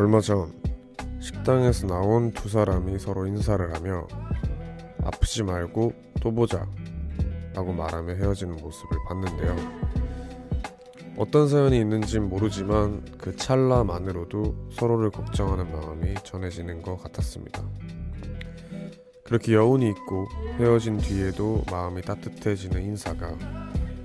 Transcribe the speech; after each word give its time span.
얼마 0.00 0.18
전 0.18 0.50
식당에서 1.20 1.86
나온 1.86 2.32
두 2.32 2.48
사람이 2.48 2.98
서로 2.98 3.26
인사를 3.26 3.74
하며 3.74 4.08
아프지 5.04 5.42
말고 5.42 5.92
또 6.22 6.32
보자 6.32 6.66
라고 7.52 7.74
말하며 7.74 8.14
헤어지는 8.14 8.56
모습을 8.56 8.96
봤는데요. 9.06 9.56
어떤 11.18 11.50
사연이 11.50 11.78
있는진 11.78 12.30
모르지만 12.30 13.04
그 13.18 13.36
찰나만으로도 13.36 14.70
서로를 14.72 15.10
걱정하는 15.10 15.70
마음이 15.70 16.14
전해지는 16.24 16.80
것 16.80 16.96
같았습니다. 17.02 17.62
그렇게 19.22 19.52
여운이 19.52 19.86
있고 19.90 20.28
헤어진 20.56 20.96
뒤에도 20.96 21.62
마음이 21.70 22.00
따뜻해지는 22.00 22.80
인사가 22.80 23.36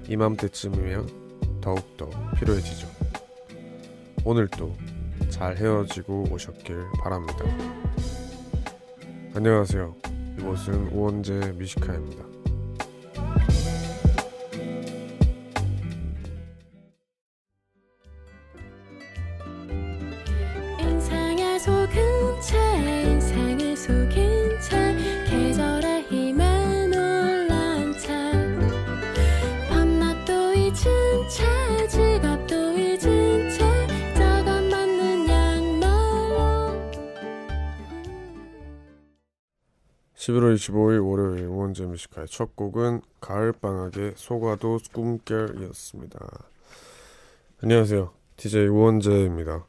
이맘때쯤이면 0.09 1.61
더욱더 1.61 2.09
필요해지죠. 2.35 2.85
오늘도 4.25 4.94
잘 5.29 5.57
헤어지고 5.57 6.27
오셨길 6.31 6.77
바랍니다. 7.01 7.45
안녕하세요. 9.33 9.95
이곳은 10.39 10.89
우원재 10.91 11.53
뮤지카입니다. 11.57 12.34
11월 40.35 40.55
25일 40.55 41.07
월요일 41.07 41.45
우원재 41.45 41.85
뮤지카의 41.85 42.27
첫 42.27 42.55
곡은 42.55 43.01
가을방학의 43.21 44.13
소가도 44.15 44.79
꿈결이었습니다. 44.91 46.19
안녕하세요. 47.63 48.11
DJ 48.35 48.67
우원재입니다. 48.67 49.65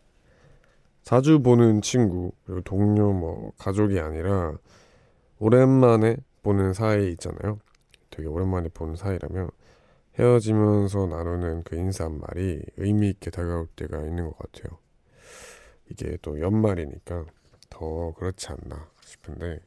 자주 1.03 1.41
보는 1.41 1.83
친구, 1.83 2.33
그리고 2.44 2.62
동료, 2.62 3.12
뭐, 3.12 3.53
가족이 3.59 4.00
아니라 4.00 4.59
오랜만에 5.39 6.17
보는 6.42 6.72
사이 6.72 7.12
있잖아요. 7.12 7.61
되게 8.11 8.28
오랜만에 8.28 8.69
보는 8.69 8.97
사이라면 8.97 9.50
헤어지면서 10.19 11.06
나누는 11.06 11.62
그 11.62 11.77
인사 11.77 12.05
한 12.05 12.19
말이 12.19 12.61
의미있게 12.77 13.31
다가올 13.31 13.69
때가 13.77 14.00
있는 14.00 14.25
것 14.25 14.39
같아요. 14.39 14.78
이게 15.91 16.17
또 16.22 16.41
연말이니까 16.41 17.25
더 17.70 18.12
그렇지 18.14 18.48
않나 18.48 18.89
싶은데 19.05 19.61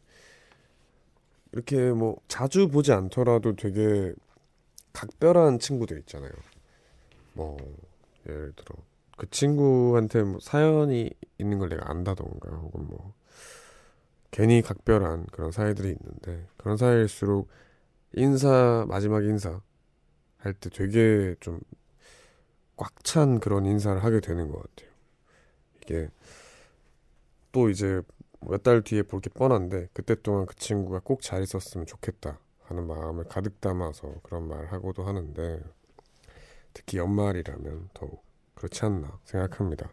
이렇게 1.51 1.91
뭐 1.91 2.17
자주 2.27 2.67
보지 2.67 2.91
않더라도 2.93 3.55
되게 3.55 4.13
각별한 4.93 5.59
친구들 5.59 5.99
있잖아요. 5.99 6.31
뭐 7.33 7.57
예를 8.27 8.53
들어 8.55 8.75
그 9.17 9.29
친구한테 9.29 10.23
뭐 10.23 10.39
사연이 10.41 11.09
있는 11.37 11.59
걸 11.59 11.69
내가 11.69 11.89
안다던가 11.89 12.49
혹은 12.57 12.87
뭐 12.87 13.13
괜히 14.31 14.61
각별한 14.61 15.27
그런 15.31 15.51
사이들이 15.51 15.89
있는데 15.89 16.47
그런 16.57 16.77
사이일수록 16.77 17.47
인사 18.13 18.85
마지막 18.87 19.23
인사 19.23 19.61
할 20.39 20.53
때 20.53 20.69
되게 20.69 21.35
좀 21.39 21.59
꽉 22.77 23.03
찬 23.03 23.39
그런 23.41 23.65
인사를 23.65 24.01
하게 24.03 24.21
되는 24.21 24.47
것 24.49 24.61
같아요. 24.61 24.89
이게 25.83 26.09
또 27.51 27.69
이제 27.69 28.01
몇 28.41 28.63
달 28.63 28.81
뒤에 28.81 29.03
볼 29.03 29.21
게 29.21 29.29
뻔한데 29.29 29.89
그때 29.93 30.15
동안 30.15 30.45
그 30.45 30.55
친구가 30.55 30.99
꼭 30.99 31.21
잘 31.21 31.43
있었으면 31.43 31.85
좋겠다 31.85 32.39
하는 32.63 32.87
마음을 32.87 33.25
가득 33.25 33.59
담아서 33.61 34.15
그런 34.23 34.47
말을 34.47 34.71
하고도 34.71 35.03
하는데 35.03 35.61
특히 36.73 36.97
연말이라면 36.97 37.89
더욱 37.93 38.23
그렇지 38.55 38.85
않나 38.85 39.19
생각합니다. 39.25 39.91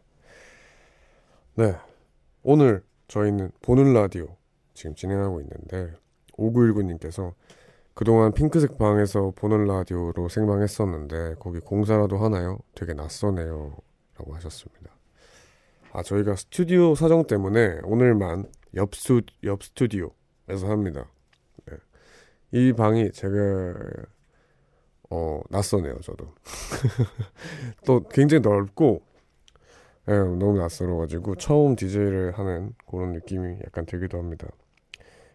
네. 1.55 1.77
오늘 2.43 2.85
저희는 3.09 3.51
보는 3.63 3.93
라디오 3.95 4.37
지금 4.75 4.95
진행하고 4.95 5.41
있는데 5.41 5.93
5919님께서 6.35 7.35
그동안 7.95 8.33
핑크색 8.33 8.77
방에서 8.79 9.33
보는 9.37 9.65
라디오로 9.65 10.29
생방했었는데 10.29 11.37
거기 11.41 11.61
공사라도 11.61 12.19
하나요? 12.19 12.59
되게 12.75 12.93
낯서네요. 12.93 13.77
라고 14.19 14.35
하셨습니다. 14.35 14.96
아, 15.97 16.03
저희가 16.03 16.37
스튜디오 16.37 16.95
사정 16.95 17.27
때문에 17.27 17.79
오늘만 17.85 18.45
옆, 18.75 18.95
스, 18.95 19.23
옆 19.45 19.63
스튜디오에서 19.63 20.69
합니다. 20.69 21.11
네. 21.65 21.79
이 22.53 22.75
방이 22.75 23.11
제가 23.13 23.75
어, 25.09 25.41
낯서네요, 25.49 25.99
저도. 26.03 26.35
또 27.87 28.07
굉장히 28.11 28.43
넓고, 28.43 29.01
예, 30.09 30.13
너무 30.13 30.59
낯설어가지고, 30.59 31.37
처음 31.37 31.77
DJ를 31.77 32.33
하는 32.33 32.75
그런 32.87 33.13
느낌이 33.13 33.61
약간 33.65 33.87
들기도 33.87 34.19
합니다. 34.19 34.49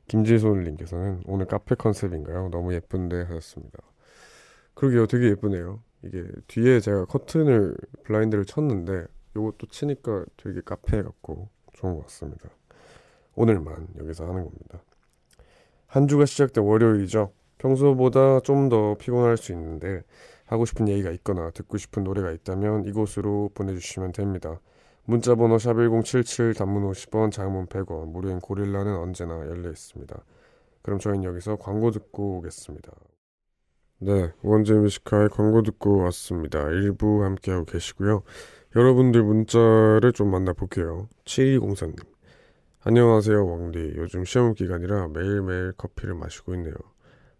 김지솔님께서는 0.09 1.23
오늘 1.25 1.47
카페 1.47 1.73
컨셉인가요? 1.73 2.49
너무 2.51 2.75
예쁜데 2.75 3.23
하셨습니다. 3.23 3.79
그러게요, 4.75 5.07
되게 5.07 5.29
예쁘네요. 5.29 5.81
이게 6.03 6.23
뒤에 6.45 6.81
제가 6.81 7.05
커튼을, 7.05 7.75
블라인드를 8.03 8.45
쳤는데, 8.45 9.07
요것도 9.35 9.67
치니까 9.67 10.25
되게 10.37 10.61
카페 10.61 11.01
같고 11.01 11.49
좋은 11.73 11.95
것 11.95 12.03
같습니다. 12.03 12.49
오늘만 13.35 13.87
여기서 13.97 14.25
하는 14.27 14.43
겁니다. 14.43 14.81
한 15.87 16.07
주가 16.07 16.25
시작된 16.25 16.63
월요일이죠. 16.63 17.31
평소보다 17.57 18.39
좀 18.41 18.69
더 18.69 18.95
피곤할 18.97 19.37
수 19.37 19.51
있는데 19.51 20.03
하고 20.45 20.65
싶은 20.65 20.87
얘기가 20.87 21.11
있거나 21.11 21.49
듣고 21.51 21.77
싶은 21.77 22.03
노래가 22.03 22.31
있다면 22.31 22.85
이곳으로 22.85 23.51
보내주시면 23.53 24.11
됩니다. 24.13 24.59
문자번호 25.05 25.57
샵1077 25.57 26.57
단문 26.57 26.89
50원 26.91 27.31
장문 27.31 27.67
100원 27.67 28.07
무료인 28.07 28.39
고릴라는 28.39 28.95
언제나 28.97 29.35
열려 29.47 29.69
있습니다. 29.69 30.23
그럼 30.81 30.99
저희는 30.99 31.23
여기서 31.23 31.57
광고 31.57 31.91
듣고 31.91 32.37
오겠습니다. 32.37 32.91
네, 33.99 34.31
원제 34.41 34.73
뮤지컬 34.73 35.29
광고 35.29 35.61
듣고 35.61 35.97
왔습니다. 36.03 36.67
일부 36.69 37.23
함께하고 37.23 37.65
계시고요. 37.65 38.23
여러분들 38.75 39.23
문자를 39.23 40.13
좀 40.13 40.31
만나볼게요. 40.31 41.09
7204님. 41.25 42.05
안녕하세요, 42.83 43.45
왕디. 43.45 43.93
요즘 43.97 44.23
시험 44.23 44.53
기간이라 44.53 45.09
매일매일 45.09 45.73
커피를 45.73 46.15
마시고 46.15 46.53
있네요. 46.55 46.73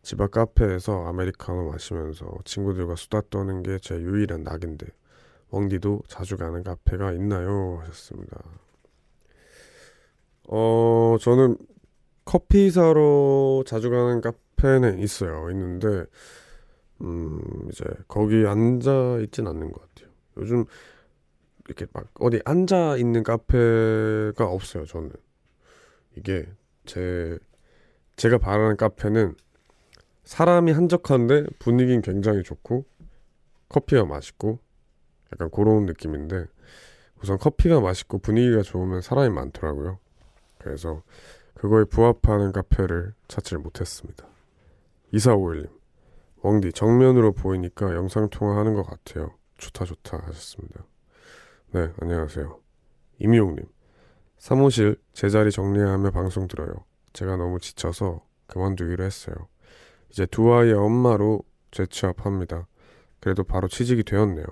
집 0.04 0.20
앞 0.20 0.32
카페에서 0.32 1.06
아메리카노 1.08 1.70
마시면서 1.72 2.34
친구들과 2.44 2.96
수다 2.96 3.22
떠는 3.30 3.64
게 3.64 3.78
제 3.80 3.96
유일한 3.96 4.44
낙인데 4.44 4.88
왕디도 5.52 6.04
자주 6.08 6.38
가는 6.38 6.64
카페가 6.64 7.14
있나요? 7.14 7.78
하셨습니다. 7.82 8.38
어, 10.48 11.18
저는 11.22 11.58
커피 12.26 12.70
사러 12.72 13.64
자주 13.66 13.90
가는 13.90 14.22
카페는 14.22 15.00
있어요. 15.00 15.50
있는데 15.52 16.06
음, 17.02 17.42
이제 17.72 17.86
거기 18.08 18.46
앉아 18.46 19.20
있진 19.24 19.48
않는 19.48 19.72
것 19.72 19.82
같아요. 19.82 20.12
요즘 20.38 20.66
이렇게 21.72 21.86
막 21.94 22.08
어디 22.20 22.42
앉아 22.46 22.98
있는 22.98 23.24
카페가 23.24 24.46
없어요. 24.46 24.86
저는 24.86 25.12
이게 26.18 26.46
제 26.86 27.40
제가 28.18 28.38
바라는 28.38 28.78
카페는 28.78 29.36
사람이 30.24 30.72
한적한데 30.72 31.46
분위기는 31.60 32.02
굉장히 32.02 32.44
좋고 32.44 32.86
커피가 33.70 34.06
맛있고 34.06 34.60
약간 35.34 35.50
그런 35.50 35.86
느낌인데 35.86 36.46
우선 37.22 37.38
커피가 37.38 37.80
맛있고 37.80 38.20
분위기가 38.20 38.62
좋으면 38.62 39.02
사람이 39.02 39.30
많더라고요. 39.34 40.00
그래서 40.58 41.04
그거에 41.56 41.86
부합하는 41.86 42.52
카페를 42.52 43.14
찾지를 43.28 43.62
못했습니다. 43.62 44.28
2451님 45.14 45.70
왕디 46.42 46.74
정면으로 46.74 47.34
보이니까 47.34 47.96
영상통화하는 47.96 48.74
것 48.74 48.84
같아요. 48.84 49.32
좋다 49.58 49.86
좋다 49.86 50.18
하셨습니다. 50.26 50.84
네 51.74 51.92
안녕하세요. 52.02 52.60
임용님 53.20 53.66
사무실 54.38 54.98
제자리 55.14 55.52
정리하며 55.52 56.12
방송 56.12 56.48
들어요. 56.48 56.74
제가 57.14 57.38
너무 57.38 57.60
지쳐서 57.60 58.26
그만두기로 58.48 59.04
했어요. 59.04 59.36
이제 60.10 60.26
두 60.26 60.54
아이의 60.54 60.74
엄마로 60.74 61.44
재취업합니다. 61.72 62.68
그래도 63.20 63.44
바로 63.44 63.68
취직이 63.68 64.04
되었네요. 64.04 64.46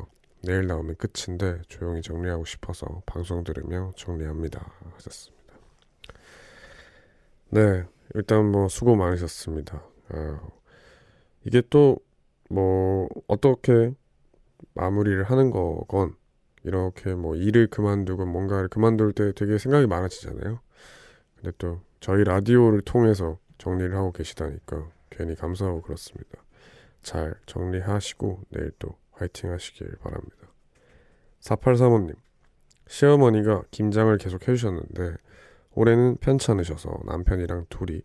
내일 0.44 0.68
나오면 0.68 0.96
끝인데 0.96 1.62
조용히 1.68 2.02
정리하고 2.02 2.46
싶어서 2.46 3.02
방송 3.06 3.44
들으며 3.44 3.92
정리합니다. 3.96 4.72
하셨습니다. 4.96 5.56
네, 7.50 7.86
일단 8.16 8.52
뭐 8.52 8.70
수고 8.70 8.96
많으셨습니다. 8.96 9.84
아, 10.10 10.40
이게 11.46 11.62
또 11.70 12.00
뭐 12.50 13.08
어떻게 13.28 13.94
마무리를 14.74 15.24
하는 15.24 15.52
거건 15.52 16.16
이렇게 16.64 17.14
뭐 17.16 17.36
일을 17.36 17.68
그만두고 17.68 18.26
뭔가를 18.26 18.68
그만둘 18.68 19.14
때 19.14 19.32
되게 19.34 19.58
생각이 19.58 19.88
많아지잖아요. 19.88 20.60
근데 21.36 21.52
또 21.58 21.82
저희 22.00 22.24
라디오를 22.24 22.82
통해서 22.82 23.40
정리를 23.58 23.96
하고 23.96 24.12
계시다니까 24.12 24.90
괜히 25.10 25.36
감사하고 25.36 25.82
그렇습니다. 25.82 26.44
잘 27.02 27.34
정리하시고 27.46 28.44
내일 28.50 28.72
또 28.80 28.98
화이팅 29.12 29.52
하시길 29.52 29.96
바랍니다. 30.02 30.36
4835님, 31.42 32.16
시어머니가 32.88 33.64
김장을 33.72 34.18
계속 34.18 34.48
해주셨는데 34.48 35.16
올해는 35.72 36.18
편찮으셔서 36.18 37.00
남편이랑 37.06 37.68
둘이 37.70 38.02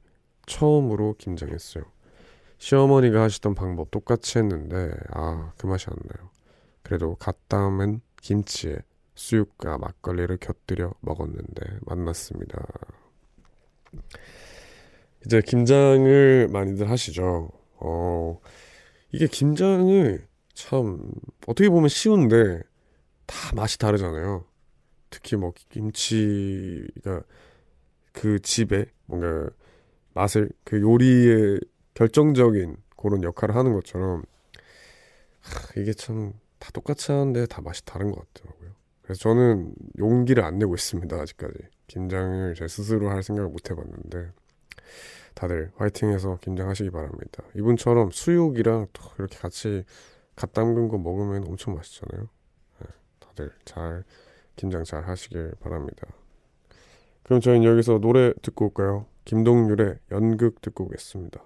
처음으로 0.46 1.16
김장했어요. 1.18 1.84
시어머니가 2.58 3.22
하시던 3.22 3.54
방법 3.54 3.90
똑같이 3.90 4.38
했는데 4.38 4.92
아 5.10 5.52
그 5.58 5.66
맛이 5.66 5.86
안 5.88 5.96
나요. 6.04 6.30
그래도 6.82 7.16
갓 7.16 7.36
담은 7.48 8.00
김치에 8.24 8.78
수육과 9.14 9.76
막걸리를 9.76 10.34
곁들여 10.38 10.94
먹었는데 11.00 11.78
맛났습니다. 11.82 12.66
이제 15.26 15.42
김장을 15.42 16.48
많이들 16.50 16.88
하시죠. 16.88 17.50
어, 17.76 18.40
이게 19.12 19.26
김장을 19.26 20.26
참 20.54 21.12
어떻게 21.46 21.68
보면 21.68 21.90
쉬운데 21.90 22.62
다 23.26 23.54
맛이 23.54 23.78
다르잖아요. 23.78 24.46
특히 25.10 25.36
뭐 25.36 25.52
김치가 25.68 27.22
그 28.12 28.40
집에 28.40 28.86
뭔가 29.04 29.50
맛을 30.14 30.48
그 30.64 30.80
요리의 30.80 31.60
결정적인 31.92 32.76
그런 32.96 33.22
역할을 33.22 33.54
하는 33.54 33.74
것처럼 33.74 34.24
하, 35.40 35.80
이게 35.80 35.92
참 35.92 36.32
다 36.64 36.70
똑같이 36.72 37.12
하는데 37.12 37.44
다 37.44 37.60
맛이 37.60 37.84
다른 37.84 38.10
것 38.10 38.24
같더라고요. 38.32 38.70
그래서 39.02 39.20
저는 39.20 39.74
용기를 39.98 40.42
안 40.42 40.58
내고 40.58 40.74
있습니다 40.74 41.14
아직까지 41.14 41.52
김장을 41.88 42.54
제 42.54 42.66
스스로 42.66 43.10
할 43.10 43.22
생각을 43.22 43.50
못 43.50 43.70
해봤는데 43.70 44.32
다들 45.34 45.72
화이팅해서 45.76 46.38
김장하시기 46.40 46.88
바랍니다. 46.88 47.44
이분처럼 47.54 48.12
수육이랑 48.12 48.86
또 48.94 49.02
이렇게 49.18 49.36
같이 49.36 49.84
갓 50.34 50.54
담근 50.54 50.88
거 50.88 50.96
먹으면 50.96 51.46
엄청 51.46 51.74
맛있잖아요. 51.74 52.28
네, 52.80 52.86
다들 53.18 53.52
잘 53.66 54.04
김장 54.56 54.84
잘 54.84 55.06
하시길 55.06 55.56
바랍니다. 55.60 56.06
그럼 57.24 57.40
저희는 57.40 57.68
여기서 57.68 57.98
노래 57.98 58.32
듣고 58.40 58.66
올까요? 58.66 59.04
김동률의 59.26 59.98
연극 60.12 60.62
듣고 60.62 60.84
오겠습니다. 60.84 61.44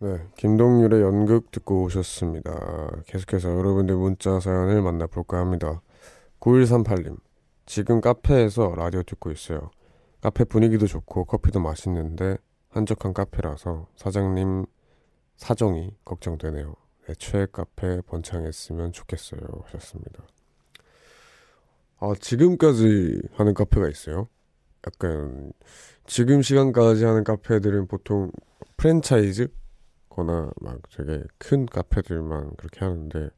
네, 0.00 0.16
김동률의 0.36 1.02
연극 1.02 1.50
듣고 1.50 1.82
오셨습니다. 1.82 3.02
계속해서 3.06 3.50
여러분들 3.50 3.96
문자 3.96 4.38
사연을 4.38 4.80
만나볼까 4.80 5.38
합니다. 5.40 5.82
9138님, 6.38 7.18
지금 7.66 8.00
카페에서 8.00 8.76
라디오 8.76 9.02
듣고 9.02 9.32
있어요. 9.32 9.72
카페 10.20 10.44
분위기도 10.44 10.86
좋고 10.86 11.24
커피도 11.24 11.58
맛있는데 11.58 12.36
한적한 12.68 13.12
카페라서 13.12 13.88
사장님 13.96 14.66
사정이 15.36 15.96
걱정되네요. 16.04 16.76
애초에 17.10 17.48
카페 17.50 18.00
번창했으면 18.02 18.92
좋겠어요. 18.92 19.40
하셨습니다. 19.64 20.22
아, 21.98 22.12
지금까지 22.20 23.20
하는 23.32 23.52
카페가 23.52 23.88
있어요? 23.88 24.28
약간 24.86 25.52
지금 26.06 26.40
시간까지 26.40 27.04
하는 27.04 27.24
카페들은 27.24 27.88
보통 27.88 28.30
프랜차이즈 28.76 29.48
거나 30.18 30.50
막 30.60 30.80
되게 30.90 31.22
큰 31.38 31.64
카페들만 31.66 32.56
그렇게 32.56 32.84
하는데 32.84 33.30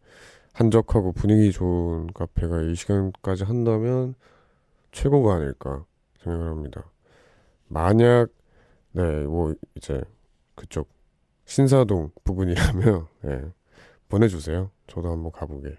한적하고 0.55 1.13
분위기 1.13 1.53
좋은 1.53 2.07
카페가 2.09 2.63
이 2.63 2.75
시간까지 2.75 3.45
한다면 3.45 4.15
최고가 4.93 5.35
아닐까 5.35 5.85
생각을 6.23 6.49
합니다. 6.49 6.91
만약 7.69 8.29
네 8.93 9.25
뭐 9.27 9.55
이제 9.77 10.01
그쪽 10.57 10.89
신사동 11.45 12.11
부분이라면 12.25 13.07
네, 13.23 13.43
보내주세요. 14.09 14.71
저도 14.87 15.11
한번 15.13 15.31
가보게. 15.33 15.77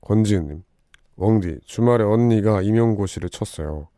권지은님 0.00 0.62
웡디 1.16 1.60
주말에 1.64 2.04
언니가 2.04 2.62
임용고시를 2.62 3.28
쳤어요. 3.30 3.88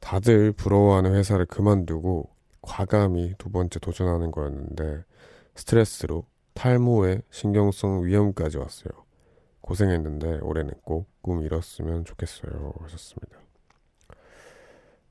다들 0.00 0.52
부러워하는 0.52 1.14
회사를 1.14 1.46
그만두고 1.46 2.28
과감히 2.62 3.34
두 3.38 3.50
번째 3.50 3.78
도전하는 3.80 4.30
거였는데 4.30 5.04
스트레스로 5.54 6.26
탈모에 6.54 7.22
신경성 7.30 8.04
위염까지 8.04 8.58
왔어요. 8.58 8.92
고생했는데 9.62 10.40
올해는 10.42 10.72
꼭 10.84 11.08
꿈 11.22 11.42
이뤘으면 11.42 12.06
좋겠어요. 12.06 12.72
하셨습니다. 12.80 13.38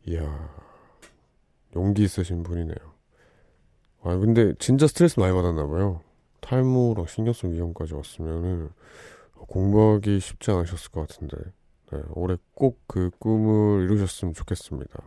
이야, 0.08 0.50
용기 1.76 2.04
있으신 2.04 2.44
분이네요. 2.44 2.78
아, 4.02 4.16
근데 4.18 4.54
진짜 4.60 4.88
스트레스 4.88 5.20
많이 5.20 5.34
받았나 5.34 5.68
봐요. 5.68 6.02
탈모랑 6.42 7.06
신경성 7.08 7.52
위염까지 7.52 7.94
왔으면은 7.94 8.70
공부하기 9.34 10.20
쉽지 10.20 10.52
않으셨을 10.52 10.92
것 10.92 11.08
같은데, 11.08 11.38
네, 11.92 12.02
올해 12.14 12.38
꼭 12.54 12.80
그 12.88 13.12
꿈을 13.20 13.84
이루셨으면 13.84 14.34
좋겠습니다. 14.34 15.04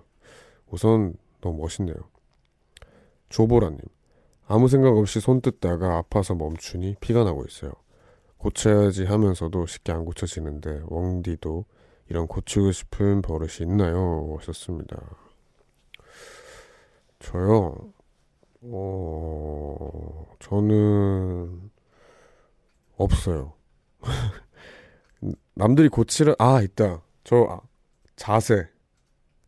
우선 0.69 1.15
너무 1.41 1.59
멋있네요. 1.63 1.97
조보라님, 3.33 3.81
아무 4.47 4.69
생각 4.69 4.95
없이 4.97 5.19
손 5.19 5.41
뜯다가 5.41 5.97
아파서 5.97 6.35
멈추니 6.35 6.97
피가 7.01 7.25
나고 7.25 7.45
있어요. 7.49 7.73
고쳐야지 8.37 9.05
하면서도 9.05 9.65
쉽게 9.67 9.91
안 9.91 10.05
고쳐지는데 10.05 10.83
웡디도 10.87 11.65
이런 12.11 12.27
고치고 12.27 12.73
싶은 12.73 13.23
버릇이 13.23 13.63
있나요? 13.63 14.37
하셨습니다. 14.39 15.01
저요. 17.21 17.93
어, 18.65 20.27
저는 20.39 21.71
없어요. 22.99 23.55
남들이 25.55 25.89
고치를 25.89 26.37
아 26.39 26.61
있다. 26.61 27.03
저 27.25 27.47
아, 27.49 27.61
자세 28.15 28.69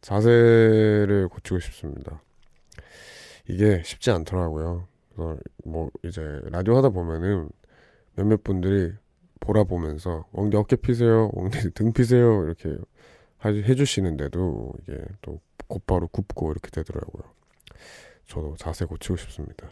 자세를 0.00 1.28
고치고 1.30 1.61
싶습니다. 1.61 2.23
이게 3.48 3.82
쉽지 3.84 4.10
않더라고요. 4.10 4.86
그래서 5.14 5.36
뭐 5.64 5.90
이제 6.02 6.22
라디오 6.46 6.76
하다 6.76 6.90
보면은 6.90 7.48
몇몇 8.16 8.42
분들이 8.44 8.92
보라 9.40 9.64
보면서 9.64 10.26
웡디 10.32 10.56
어깨 10.56 10.76
피세요, 10.76 11.30
웡디 11.34 11.70
등 11.74 11.92
피세요 11.92 12.44
이렇게 12.44 12.76
하- 13.38 13.50
해주시는데도 13.50 14.72
이게 14.82 14.98
또 15.22 15.40
곧바로 15.68 16.08
굽고 16.08 16.52
이렇게 16.52 16.70
되더라고요. 16.70 17.22
저도 18.26 18.56
자세 18.56 18.84
고치고 18.86 19.16
싶습니다. 19.16 19.70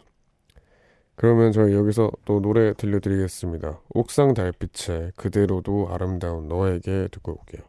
그러면 1.15 1.51
저희 1.51 1.73
여기서 1.73 2.11
또 2.25 2.41
노래 2.41 2.73
들려드리겠습니다. 2.73 3.81
옥상 3.89 4.33
달빛에 4.33 5.11
그대로도 5.15 5.89
아름다운 5.91 6.47
너에게 6.47 7.07
듣고 7.11 7.33
올게요. 7.39 7.63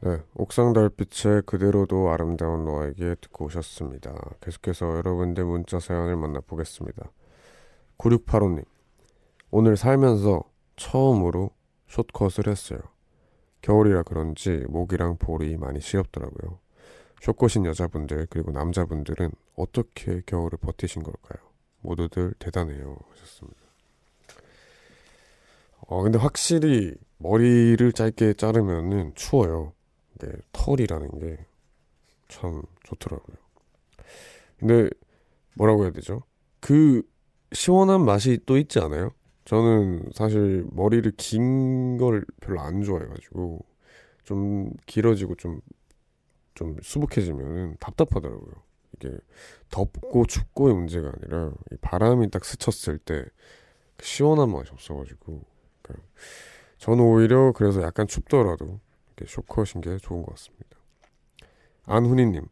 네, 0.00 0.22
옥상 0.34 0.74
달빛에 0.74 1.40
그대로도 1.44 2.10
아름다운 2.10 2.64
너에게 2.64 3.16
듣고 3.20 3.46
오셨습니다. 3.46 4.14
계속해서 4.40 4.96
여러분들 4.98 5.44
문자 5.44 5.80
사연을 5.80 6.14
만나보겠습니다. 6.16 7.10
9685님, 7.98 8.64
오늘 9.50 9.76
살면서 9.76 10.44
처음으로 10.76 11.50
숏컷을 11.88 12.46
했어요. 12.46 12.78
겨울이라 13.62 14.04
그런지 14.04 14.64
목이랑 14.68 15.16
볼이 15.18 15.56
많이 15.56 15.80
시렵더라고요. 15.80 16.60
숏컷인 17.20 17.66
여자분들 17.66 18.28
그리고 18.30 18.52
남자분들은 18.52 19.32
어떻게 19.56 20.22
겨울을 20.26 20.58
버티신 20.60 21.02
걸까요? 21.02 21.44
모두들 21.80 22.34
대단해요 22.38 22.96
하셨습니다. 23.10 23.60
어 25.88 26.02
근데 26.02 26.18
확실히 26.18 26.94
머리를 27.16 27.92
짧게 27.92 28.34
자르면은 28.34 29.12
추워요. 29.16 29.72
이게 30.22 30.32
털이라는 30.52 31.18
게 31.20 31.38
참 32.28 32.62
좋더라고요. 32.84 33.36
근데 34.58 34.90
뭐라고 35.56 35.84
해야 35.84 35.92
되죠? 35.92 36.22
그 36.60 37.02
시원한 37.52 38.04
맛이 38.04 38.38
또 38.46 38.56
있지 38.58 38.78
않아요? 38.80 39.12
저는 39.44 40.10
사실 40.14 40.66
머리를 40.72 41.10
긴 41.16 41.96
걸 41.98 42.24
별로 42.40 42.60
안 42.60 42.82
좋아해가지고 42.82 43.64
좀 44.24 44.70
길어지고 44.86 45.34
좀, 45.36 45.60
좀 46.54 46.76
수북해지면 46.82 47.76
답답하더라고요. 47.80 48.52
이게 48.96 49.16
덥고 49.70 50.26
춥고의 50.26 50.74
문제가 50.74 51.10
아니라 51.16 51.52
이 51.72 51.76
바람이 51.80 52.30
딱 52.30 52.44
스쳤을 52.44 52.98
때그 52.98 53.30
시원한 54.02 54.50
맛이 54.52 54.70
없어가지고 54.72 55.42
그러니까 55.82 56.08
저는 56.78 57.02
오히려 57.02 57.52
그래서 57.52 57.82
약간 57.82 58.06
춥더라도 58.06 58.80
이렇게 59.18 59.26
쇼컷인 59.26 59.80
게 59.80 59.96
좋은 59.98 60.22
것 60.22 60.34
같습니다. 60.34 60.78
안훈이님 61.84 62.46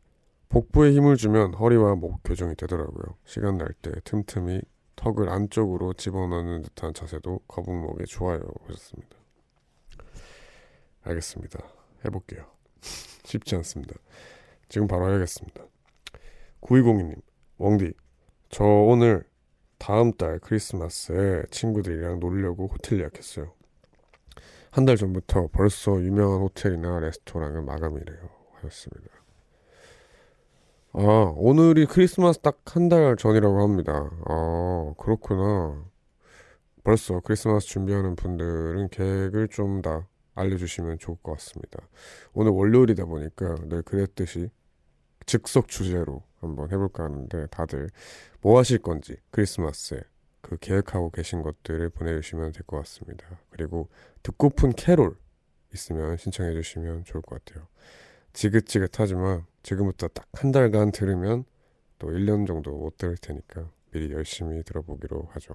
복부에 0.49 0.93
힘을 0.93 1.17
주면 1.17 1.55
허리와 1.55 1.95
목 1.95 2.21
교정이 2.25 2.55
되더라고요. 2.57 3.17
시간 3.25 3.57
날 3.59 3.69
때 3.83 3.93
틈틈이 4.05 4.63
턱을 4.97 5.29
안쪽으로 5.29 5.93
집어넣는 5.93 6.63
듯한 6.63 6.95
자세도 6.95 7.41
거북목에 7.47 8.05
좋아요 8.05 8.41
하셨습니다. 8.67 9.17
알겠습니다. 11.03 11.59
해볼게요. 12.05 12.47
쉽지 12.81 13.55
않습니다. 13.57 13.95
지금 14.69 14.89
바로 14.89 15.09
해야겠습니다. 15.11 15.63
9202님, 16.63 17.21
웡디, 17.59 17.93
저 18.49 18.65
오늘 18.65 19.25
다음 19.79 20.13
달 20.13 20.39
크리스마스에 20.41 21.45
친구들이랑 21.51 22.19
놀려고 22.19 22.67
호텔 22.67 23.01
예약했어요. 23.01 23.53
한 24.77 24.85
달 24.85 24.99
전부터 24.99 25.49
벌써 25.53 26.03
유명한 26.03 26.43
호텔이나 26.43 27.01
레스토랑은 27.01 27.65
마감이래요. 27.65 28.29
하셨습니다. 28.57 29.11
아, 30.93 31.33
오늘이 31.35 31.87
크리스마스 31.87 32.41
딱 32.41 32.61
한 32.67 32.91
달 32.91 33.17
전이라고 33.17 33.63
합니다. 33.63 34.11
아, 34.27 34.93
그렇구나. 34.99 35.83
벌써 36.85 37.21
크리스마스 37.21 37.67
준비하는 37.69 38.17
분들은 38.17 38.91
계획을 38.91 39.49
좀더 39.49 40.05
알려주시면 40.35 40.99
좋을 40.99 41.17
것 41.23 41.33
같습니다. 41.33 41.89
오늘 42.35 42.53
월요일이다 42.53 43.07
보니까 43.07 43.55
늘 43.71 43.81
그랬듯이 43.81 44.51
즉석 45.25 45.69
주제로 45.69 46.23
한번 46.39 46.71
해볼까 46.71 47.05
하는데 47.05 47.47
다들 47.47 47.89
뭐 48.43 48.59
하실 48.59 48.79
건지 48.81 49.17
크리스마스에 49.31 50.03
그 50.47 50.57
계획하고 50.59 51.11
계신 51.11 51.43
것들을 51.43 51.91
보내주시면 51.91 52.53
될 52.53 52.63
것 52.67 52.77
같습니다. 52.79 53.27
그리고 53.51 53.89
듣고픈 54.23 54.71
캐롤 54.73 55.17
있으면 55.75 56.17
신청해 56.17 56.53
주시면 56.53 57.05
좋을 57.05 57.21
것 57.23 57.45
같아요. 57.45 57.67
지긋지긋하지만 58.33 59.45
지금부터 59.65 60.07
딱 60.09 60.25
한 60.35 60.53
달간 60.53 60.93
들으면 60.93 61.45
또 61.99 62.09
1년 62.09 62.47
정도 62.47 62.71
못 62.77 62.97
들을 62.97 63.17
테니까 63.17 63.69
미리 63.91 64.13
열심히 64.13 64.63
들어보기로 64.63 65.29
하죠. 65.33 65.55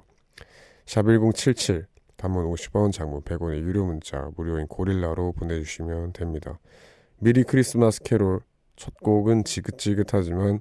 샵 0.86 1.04
1077 1.04 1.86
단문 2.18 2.46
50원 2.52 2.92
장문 2.92 3.22
100원의 3.22 3.62
유료 3.62 3.86
문자 3.86 4.30
무료인 4.36 4.68
고릴라로 4.68 5.32
보내주시면 5.34 6.12
됩니다. 6.14 6.60
미리 7.20 7.44
크리스마스 7.44 8.02
캐롤 8.04 8.42
첫 8.76 8.94
곡은 9.00 9.46
지긋지긋하지만 9.46 10.60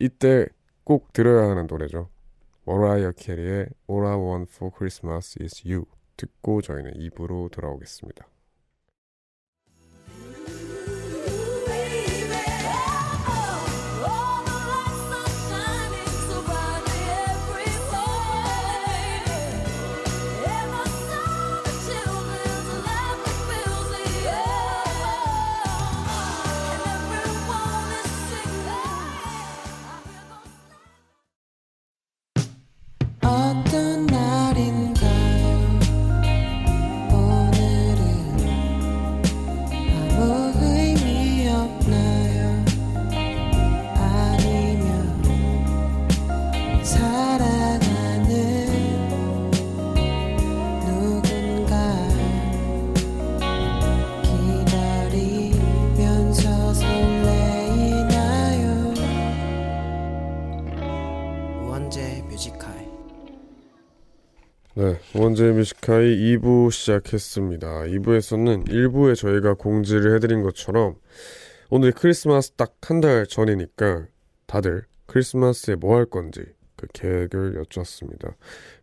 이때 0.00 0.46
꼭 0.82 1.12
들어야 1.12 1.48
하는 1.50 1.66
노래죠. 1.68 2.08
머라이어 2.68 3.12
캐리의 3.12 3.66
All 3.88 4.06
I 4.06 4.14
Want 4.14 4.52
for 4.54 4.70
Christmas 4.76 5.38
is 5.40 5.66
You 5.66 5.86
듣고 6.18 6.60
저희는 6.60 6.92
2부로 6.92 7.50
돌아오겠습니다. 7.50 8.28
네, 65.28 65.34
원제 65.44 65.52
뮤지카이 65.52 66.16
2부 66.38 66.70
시작했습니다. 66.70 67.82
2부에서는 67.82 68.66
1부에 68.68 69.14
저희가 69.14 69.54
공지를 69.54 70.14
해드린 70.14 70.42
것처럼 70.42 70.94
오늘 71.70 71.92
크리스마스 71.92 72.52
딱 72.52 72.76
한 72.80 73.00
달 73.02 73.26
전이니까 73.26 74.06
다들 74.46 74.84
크리스마스에 75.06 75.74
뭐 75.74 75.96
할 75.96 76.06
건지 76.06 76.44
그 76.76 76.86
계획을 76.94 77.56
여쭈었습니다. 77.56 78.36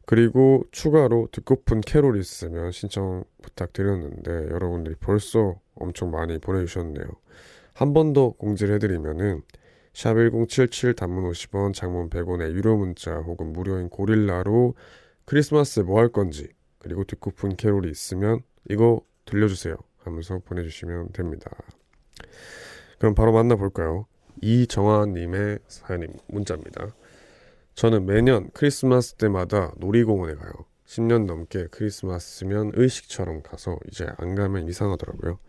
그리고 0.06 0.64
추가로 0.72 1.30
듣고픈 1.32 1.82
캐롤 1.82 2.18
있으면 2.20 2.72
신청 2.72 3.24
부탁드렸는데 3.42 4.50
여러분들이 4.52 4.96
벌써 5.00 5.60
엄청 5.74 6.12
많이 6.12 6.38
보내주셨네요. 6.38 7.06
한 7.74 7.94
번 7.94 8.14
더 8.14 8.30
공지를 8.32 8.76
해드리면은 8.76 9.42
샵 9.94 10.14
1077 10.16 10.94
단문 10.94 11.24
50원 11.32 11.74
장문 11.74 12.10
100원의 12.12 12.52
유료 12.52 12.78
문자 12.78 13.16
혹은 13.16 13.52
무료인 13.52 13.90
고릴라로 13.90 14.76
크리스마스에 15.26 15.84
뭐할 15.84 16.10
건지 16.10 16.50
그리고 16.80 17.04
듣고픈 17.04 17.56
캐롤이 17.56 17.90
있으면 17.90 18.42
이거 18.70 19.02
들려주세요 19.26 19.76
하면서 20.04 20.40
보내주시면 20.40 21.14
됩니다. 21.14 21.52
그럼 23.00 23.16
바로 23.16 23.32
만나볼까요? 23.34 24.06
이정아님의 24.42 25.60
사연님 25.68 26.14
문자입니다. 26.28 26.96
저는 27.74 28.06
매년 28.06 28.50
크리스마스 28.54 29.16
때마다 29.16 29.74
놀이공원에 29.78 30.36
가요. 30.36 30.52
10년 30.86 31.26
넘게 31.26 31.68
크리스마스면 31.72 32.72
의식처럼 32.76 33.42
가서 33.42 33.80
이제 33.88 34.08
안 34.18 34.36
가면 34.36 34.68
이상하더라고요. 34.68 35.40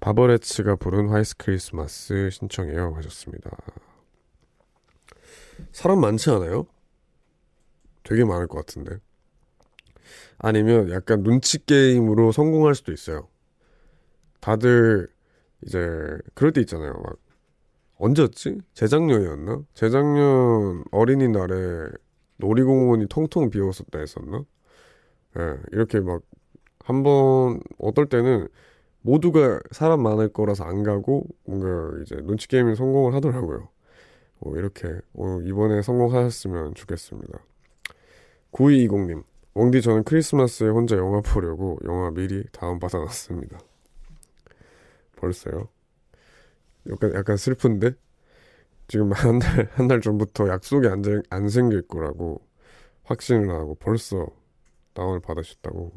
바버레츠가 0.00 0.76
부른 0.76 1.08
화이트 1.08 1.36
크리스마스 1.36 2.30
신청해요 2.30 2.94
하셨습니다. 2.96 3.50
사람 5.70 6.00
많지 6.00 6.30
않아요? 6.30 6.66
되게 8.04 8.24
많을 8.24 8.46
것 8.48 8.58
같은데. 8.58 8.98
아니면 10.38 10.90
약간 10.90 11.22
눈치 11.22 11.64
게임으로 11.64 12.32
성공할 12.32 12.74
수도 12.74 12.92
있어요. 12.92 13.28
다들 14.40 15.08
이제 15.66 16.18
그럴 16.34 16.52
때 16.52 16.60
있잖아요. 16.62 16.92
막 17.04 17.16
언제였지? 17.98 18.60
재작년이었나? 18.74 19.62
재작년 19.74 20.84
어린이날에 20.92 21.90
놀이공원이 22.38 23.08
통통 23.08 23.50
비었었다 23.50 23.98
했었나? 24.00 24.44
예, 25.38 25.56
이렇게 25.72 26.00
막 26.00 26.22
한 26.84 27.02
번 27.04 27.60
어떨 27.78 28.08
때는 28.08 28.48
모두가 29.02 29.60
사람 29.72 30.02
많을 30.02 30.30
거라서 30.32 30.64
안 30.64 30.82
가고 30.84 31.26
뭔가 31.44 31.96
이제 32.02 32.16
눈치 32.24 32.48
게임에 32.48 32.74
성공을 32.76 33.14
하더라고요. 33.14 33.68
어, 34.40 34.56
이렇게 34.56 34.88
어, 35.14 35.40
이번에 35.44 35.82
성공하셨으면 35.82 36.74
좋겠습니다. 36.74 37.40
9220님, 38.52 39.24
웡디 39.54 39.82
저는 39.82 40.04
크리스마스에 40.04 40.68
혼자 40.68 40.96
영화 40.96 41.20
보려고 41.20 41.78
영화 41.84 42.10
미리 42.10 42.44
다운받아놨습니다. 42.52 43.58
벌써요? 45.16 45.68
약간, 46.90 47.14
약간 47.14 47.36
슬픈데? 47.36 47.92
지금 48.88 49.12
한 49.12 49.38
달, 49.38 49.68
한 49.74 49.88
달 49.88 50.00
전부터 50.00 50.48
약속이 50.48 50.86
안, 50.88 51.02
생- 51.02 51.22
안 51.30 51.48
생길 51.48 51.82
거라고 51.82 52.40
확신을 53.04 53.50
하고 53.50 53.74
벌써 53.76 54.26
다운을 54.94 55.20
받으셨다고. 55.20 55.92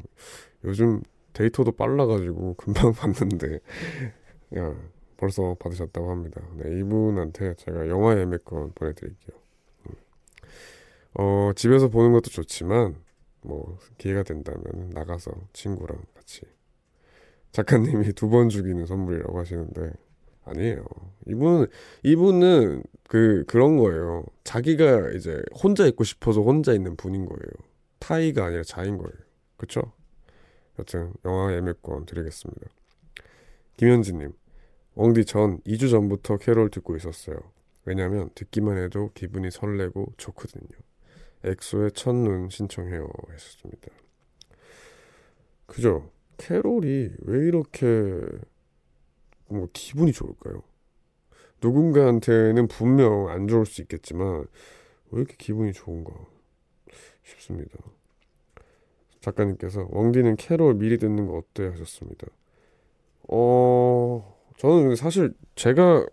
요즘 0.64 1.02
데이터도 1.32 1.72
빨라가지고 1.72 2.54
금방 2.54 2.92
받는데, 2.94 3.60
야, 4.56 4.74
벌써 5.16 5.54
받으셨다고 5.58 6.10
합니다. 6.10 6.40
네, 6.56 6.78
이분한테 6.80 7.54
제가 7.54 7.88
영화 7.88 8.18
예매권 8.18 8.72
보내드릴게요. 8.74 9.36
음. 11.18 11.22
어, 11.22 11.52
집에서 11.54 11.88
보는 11.88 12.12
것도 12.12 12.30
좋지만, 12.30 12.96
뭐, 13.42 13.78
기회가 13.98 14.22
된다면 14.22 14.90
나가서 14.92 15.32
친구랑 15.52 16.02
같이 16.14 16.42
작가님이 17.52 18.12
두 18.12 18.28
번 18.28 18.48
죽이는 18.48 18.86
선물이라고 18.86 19.38
하시는데 19.38 19.92
아니에요. 20.44 20.84
이분은 21.26 21.66
이분은 22.02 22.82
그 23.08 23.44
그런 23.46 23.76
거예요. 23.78 24.24
자기가 24.44 25.10
이제 25.12 25.42
혼자 25.62 25.86
있고 25.86 26.04
싶어서 26.04 26.42
혼자 26.42 26.72
있는 26.72 26.96
분인 26.96 27.24
거예요. 27.26 27.50
타이가 27.98 28.46
아니라 28.46 28.62
자인 28.62 28.98
거예요. 28.98 29.12
그쵸? 29.56 29.92
여튼 30.78 31.12
영화 31.24 31.54
예매권 31.54 32.06
드리겠습니다. 32.06 32.66
김현진님, 33.78 34.32
엉디 34.94 35.24
전 35.24 35.60
2주 35.62 35.90
전부터 35.90 36.38
캐롤 36.38 36.70
듣고 36.70 36.96
있었어요. 36.96 37.38
왜냐면 37.84 38.30
듣기만 38.34 38.76
해도 38.78 39.10
기분이 39.14 39.50
설레고 39.50 40.12
좋거든요. 40.16 40.68
엑소의 41.44 41.92
첫눈 41.92 42.50
신청해요 42.50 43.08
했었습니다. 43.32 43.88
그죠? 45.66 46.10
캐롤이 46.38 47.10
왜 47.18 47.46
이렇게 47.46 47.86
뭐 49.48 49.68
기분이 49.72 50.12
좋을까요? 50.12 50.62
누군가한테는 51.62 52.68
분명 52.68 53.28
안 53.28 53.48
좋을 53.48 53.66
수 53.66 53.80
있겠지만 53.82 54.46
왜 55.10 55.20
이렇게 55.20 55.36
기분이 55.38 55.72
좋은가 55.72 56.12
싶습니다. 57.22 57.78
작가님께서 59.20 59.88
왕디는 59.90 60.36
캐롤 60.36 60.74
미리 60.74 60.98
듣는 60.98 61.26
거 61.26 61.38
어때 61.38 61.66
하셨습니다. 61.68 62.26
어 63.28 64.36
저는 64.58 64.94
사실 64.94 65.34
제가 65.56 66.06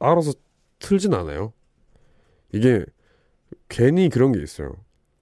알아서 0.00 0.32
틀진 0.78 1.14
않아요. 1.14 1.52
이게 2.52 2.84
괜히 3.72 4.10
그런 4.10 4.32
게 4.32 4.42
있어요. 4.42 4.76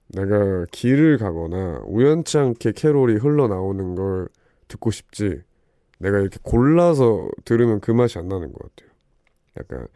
내가 0.09 0.67
길을 0.73 1.19
가거나 1.19 1.83
우연치 1.87 2.37
않게 2.37 2.73
캐롤이 2.73 3.15
흘러나오는 3.15 3.95
걸 3.95 4.29
듣고 4.67 4.91
싶지 4.91 5.41
내가 5.99 6.19
이렇게 6.19 6.39
골라서 6.43 7.29
들으면 7.45 7.81
그 7.81 7.93
맛이 7.93 8.19
안 8.19 8.27
나는 8.27 8.53
것 8.53 8.59
같아요. 8.61 8.91
약간 9.61 9.87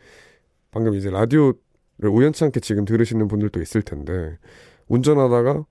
방금 0.70 0.94
이제 0.94 1.10
라디오를 1.10 1.54
우연치 2.04 2.44
않게 2.44 2.60
지금 2.60 2.84
들으시는 2.84 3.26
분들도 3.26 3.60
있을 3.60 3.82
텐데 3.82 4.38
운전하다가 4.86 5.66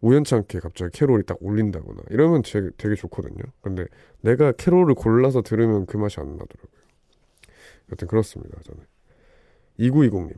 우연치 0.00 0.36
않게 0.36 0.60
갑자기 0.60 0.96
캐롤이 0.96 1.24
딱 1.24 1.38
울린다거나 1.40 2.02
이러면 2.10 2.42
되게, 2.42 2.70
되게 2.76 2.94
좋거든요. 2.94 3.42
근데 3.60 3.86
내가 4.20 4.52
캐롤을 4.52 4.94
골라서 4.94 5.42
들으면 5.42 5.86
그 5.86 5.96
맛이 5.96 6.20
안 6.20 6.26
나더라고요. 6.36 6.82
여튼 7.90 8.06
그렇습니다. 8.06 8.60
저는 8.62 8.84
2920님 9.80 10.34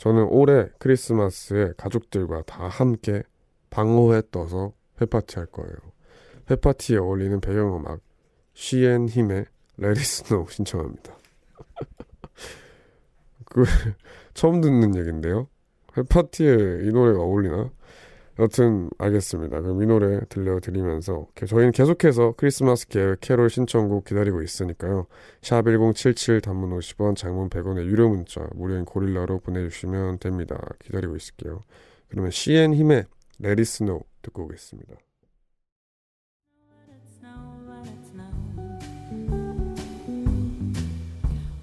저는 0.00 0.28
올해 0.30 0.66
크리스마스에 0.78 1.74
가족들과 1.76 2.42
다 2.46 2.68
함께 2.68 3.22
방호에 3.68 4.22
떠서 4.30 4.72
회파티 4.98 5.38
할 5.38 5.44
거예요. 5.44 5.74
회파티에 6.50 6.96
어울리는 6.96 7.38
배경음악 7.38 8.00
시앤 8.54 9.10
힘의 9.10 9.44
Snow 9.78 10.46
신청합니다. 10.50 11.18
그 13.44 13.64
처음 14.32 14.62
듣는 14.62 14.96
얘긴데요. 14.96 15.48
회파티에 15.98 16.80
이 16.84 16.92
노래가 16.92 17.20
어울리나? 17.20 17.70
여튼 18.40 18.88
알겠습니다. 18.96 19.60
그럼 19.60 19.82
이 19.82 19.86
노래 19.86 20.18
들려드리면서 20.30 21.26
저희는 21.46 21.72
계속해서 21.72 22.32
크리스마스 22.38 22.88
계획 22.88 23.20
캐롤 23.20 23.50
신청곡 23.50 24.06
기다리고 24.06 24.40
있으니까요. 24.40 25.06
샵 25.42 25.66
1077 25.66 26.40
단문 26.40 26.70
50원 26.70 27.16
장문 27.16 27.50
100원의 27.50 27.84
유료 27.84 28.08
문자 28.08 28.48
무료인 28.54 28.86
고릴라로 28.86 29.40
보내주시면 29.40 30.20
됩니다. 30.20 30.58
기다리고 30.82 31.16
있을게요. 31.16 31.60
그러면 32.08 32.30
CN 32.30 32.72
힘의 32.72 33.04
Let 33.44 33.60
It 33.60 33.62
Snow 33.62 34.04
듣고 34.22 34.44
오겠습니다. 34.44 34.94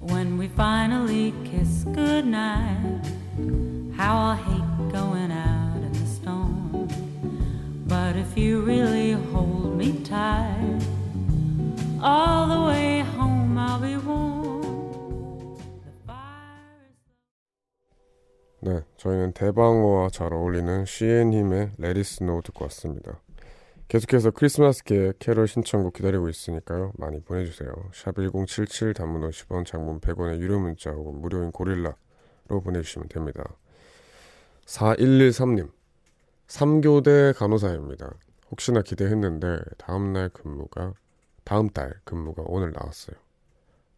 When 0.10 0.39
we 0.39 0.45
finally 0.47 1.34
kiss 1.43 1.84
goodnight, 1.93 3.01
how 3.97 4.15
I 4.15 4.36
hate. 4.36 4.67
But 7.97 8.15
if 8.15 8.38
you 8.38 8.62
really 8.62 9.13
hold 9.33 9.75
me 9.75 10.03
tight, 10.03 10.86
all 11.99 12.45
the 12.47 12.62
way 12.67 12.99
home 12.99 13.57
I'll 13.57 13.81
be 13.81 13.95
warm. 13.95 15.57
네, 18.62 18.83
저희는 18.97 19.33
대방어와 19.33 20.10
잘 20.12 20.31
어울리는 20.31 20.86
CN 20.86 21.33
힘의 21.33 21.71
Let 21.79 21.97
It 21.97 22.01
Snow 22.01 22.43
듣고 22.43 22.65
왔습니다. 22.65 23.19
계속해서 23.88 24.29
크리스마스 24.29 24.83
계획 24.83 25.17
캐롤 25.17 25.47
신청곡 25.47 25.93
기다리고 25.93 26.29
있으니까요. 26.29 26.91
많이 26.97 27.19
보내주세요. 27.19 27.71
샵 27.95 28.15
1077 28.17 28.93
단문 28.93 29.27
50원 29.27 29.65
장문 29.65 30.01
100원의 30.01 30.39
유료 30.39 30.60
문자 30.60 30.91
혹은 30.91 31.19
무료인 31.19 31.51
고릴라로 31.51 31.95
보내주시면 32.63 33.07
됩니다. 33.07 33.43
4113님 34.67 35.76
3교대 36.47 37.38
간호사입니다. 37.38 38.10
혹시나 38.51 38.81
기대했는데 38.81 39.60
다음날 39.77 40.29
근무가 40.29 40.93
다음 41.43 41.69
달 41.69 41.93
근무가 42.03 42.43
오늘 42.45 42.71
나왔어요. 42.71 43.15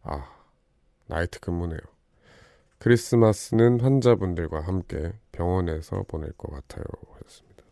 아 0.02 0.28
나이트 1.06 1.40
근무네요. 1.40 1.78
크리스마스는 2.78 3.80
환자분들과 3.80 4.60
함께 4.62 5.12
병원에서 5.32 6.04
보낼 6.08 6.32
것 6.32 6.50
같아요. 6.50 6.84
하셨습니다. 7.12 7.64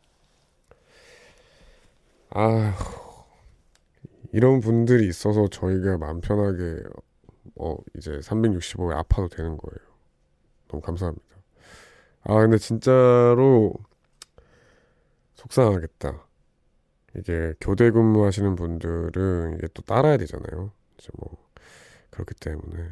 아 2.30 2.74
이런 4.32 4.60
분들이 4.60 5.08
있어서 5.08 5.48
저희가 5.48 5.98
마음 5.98 6.20
편하게 6.20 6.82
어 7.56 7.76
이제 7.96 8.20
365일 8.20 8.94
아파도 8.96 9.28
되는 9.28 9.56
거예요. 9.56 9.88
너무 10.68 10.80
감사합니다. 10.82 11.24
아 12.24 12.34
근데 12.34 12.58
진짜로 12.58 13.72
속상하겠다. 15.38 16.26
이게 17.16 17.54
교대 17.60 17.90
근무하시는 17.90 18.56
분들은 18.56 19.56
이게 19.56 19.68
또 19.72 19.82
따라야 19.82 20.16
되잖아요. 20.16 20.72
이제 20.98 21.08
뭐 21.16 21.36
그렇기 22.10 22.34
때문에 22.34 22.90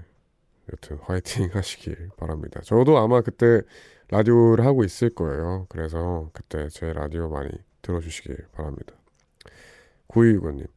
여튼 0.73 0.99
화이팅 1.03 1.51
하시길 1.55 2.11
바랍니다. 2.17 2.61
저도 2.65 2.99
아마 2.99 3.21
그때 3.21 3.63
라디오를 4.09 4.65
하고 4.65 4.85
있을 4.85 5.11
거예요. 5.15 5.67
그래서 5.69 6.31
그때 6.33 6.69
제 6.69 6.93
라디오 6.93 7.29
많이 7.29 7.51
들어주시길 7.83 8.49
바랍니다. 8.53 8.95
9265님, 10.09 10.69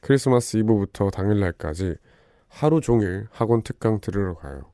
크리스마스 0.00 0.56
이브부터 0.56 1.10
당일날까지 1.10 1.96
하루 2.48 2.80
종일 2.80 3.26
학원 3.30 3.62
특강 3.62 4.00
들으러 4.00 4.34
가요. 4.34 4.72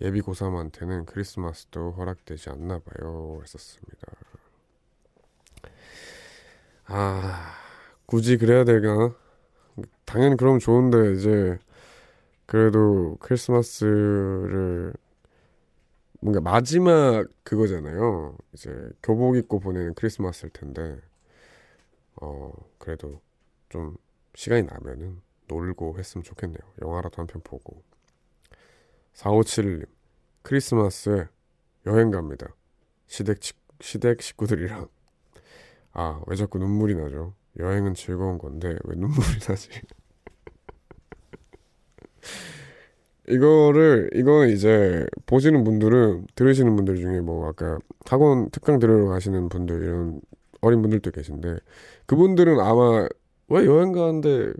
예비 0.00 0.20
고3한테는 0.20 1.06
크리스마스도 1.06 1.92
허락되지 1.92 2.50
않나 2.50 2.78
봐요. 2.78 3.40
했었습니다. 3.42 4.12
아, 6.86 7.52
굳이 8.06 8.36
그래야 8.36 8.64
되나? 8.64 9.14
당연히 10.04 10.36
그럼 10.36 10.58
좋은데, 10.60 11.14
이제, 11.14 11.58
그래도 12.46 13.16
크리스마스를 13.20 14.94
뭔가 16.20 16.40
마지막 16.40 17.26
그거잖아요. 17.44 18.36
이제 18.52 18.70
교복 19.02 19.36
입고 19.36 19.60
보내는 19.60 19.94
크리스마스일 19.94 20.50
텐데, 20.52 21.00
어, 22.16 22.52
그래도 22.78 23.20
좀 23.68 23.96
시간이 24.34 24.62
나면은 24.64 25.20
놀고 25.48 25.98
했으면 25.98 26.24
좋겠네요. 26.24 26.58
영화라도 26.82 27.20
한 27.20 27.26
편 27.26 27.42
보고. 27.42 27.82
4571님, 29.14 29.86
크리스마스에 30.42 31.26
여행 31.86 32.10
갑니다. 32.10 32.48
시댁, 33.08 33.40
치- 33.40 33.54
시댁 33.80 34.22
식구들이랑. 34.22 34.88
아, 35.98 36.20
왜 36.26 36.36
자꾸 36.36 36.58
눈물이 36.58 36.94
나죠? 36.94 37.34
여행은 37.58 37.94
즐거운 37.94 38.36
건데, 38.38 38.76
왜 38.84 38.96
눈물이 38.96 39.38
나지? 39.48 39.70
이거를, 43.28 44.10
이거는 44.14 44.50
이제, 44.50 45.04
보시는 45.26 45.64
분들은, 45.64 46.26
들으시는 46.36 46.76
분들 46.76 46.96
중에 46.96 47.20
뭐, 47.20 47.48
아까 47.48 47.78
학원 48.06 48.50
특강 48.50 48.78
들으러 48.78 49.08
가시는 49.08 49.48
분들, 49.48 49.82
이런 49.82 50.20
어린 50.60 50.80
분들도 50.82 51.10
계신데, 51.10 51.56
그분들은 52.06 52.60
아마 52.60 53.08
왜 53.48 53.64
여행 53.66 53.92
가는데 53.92 54.52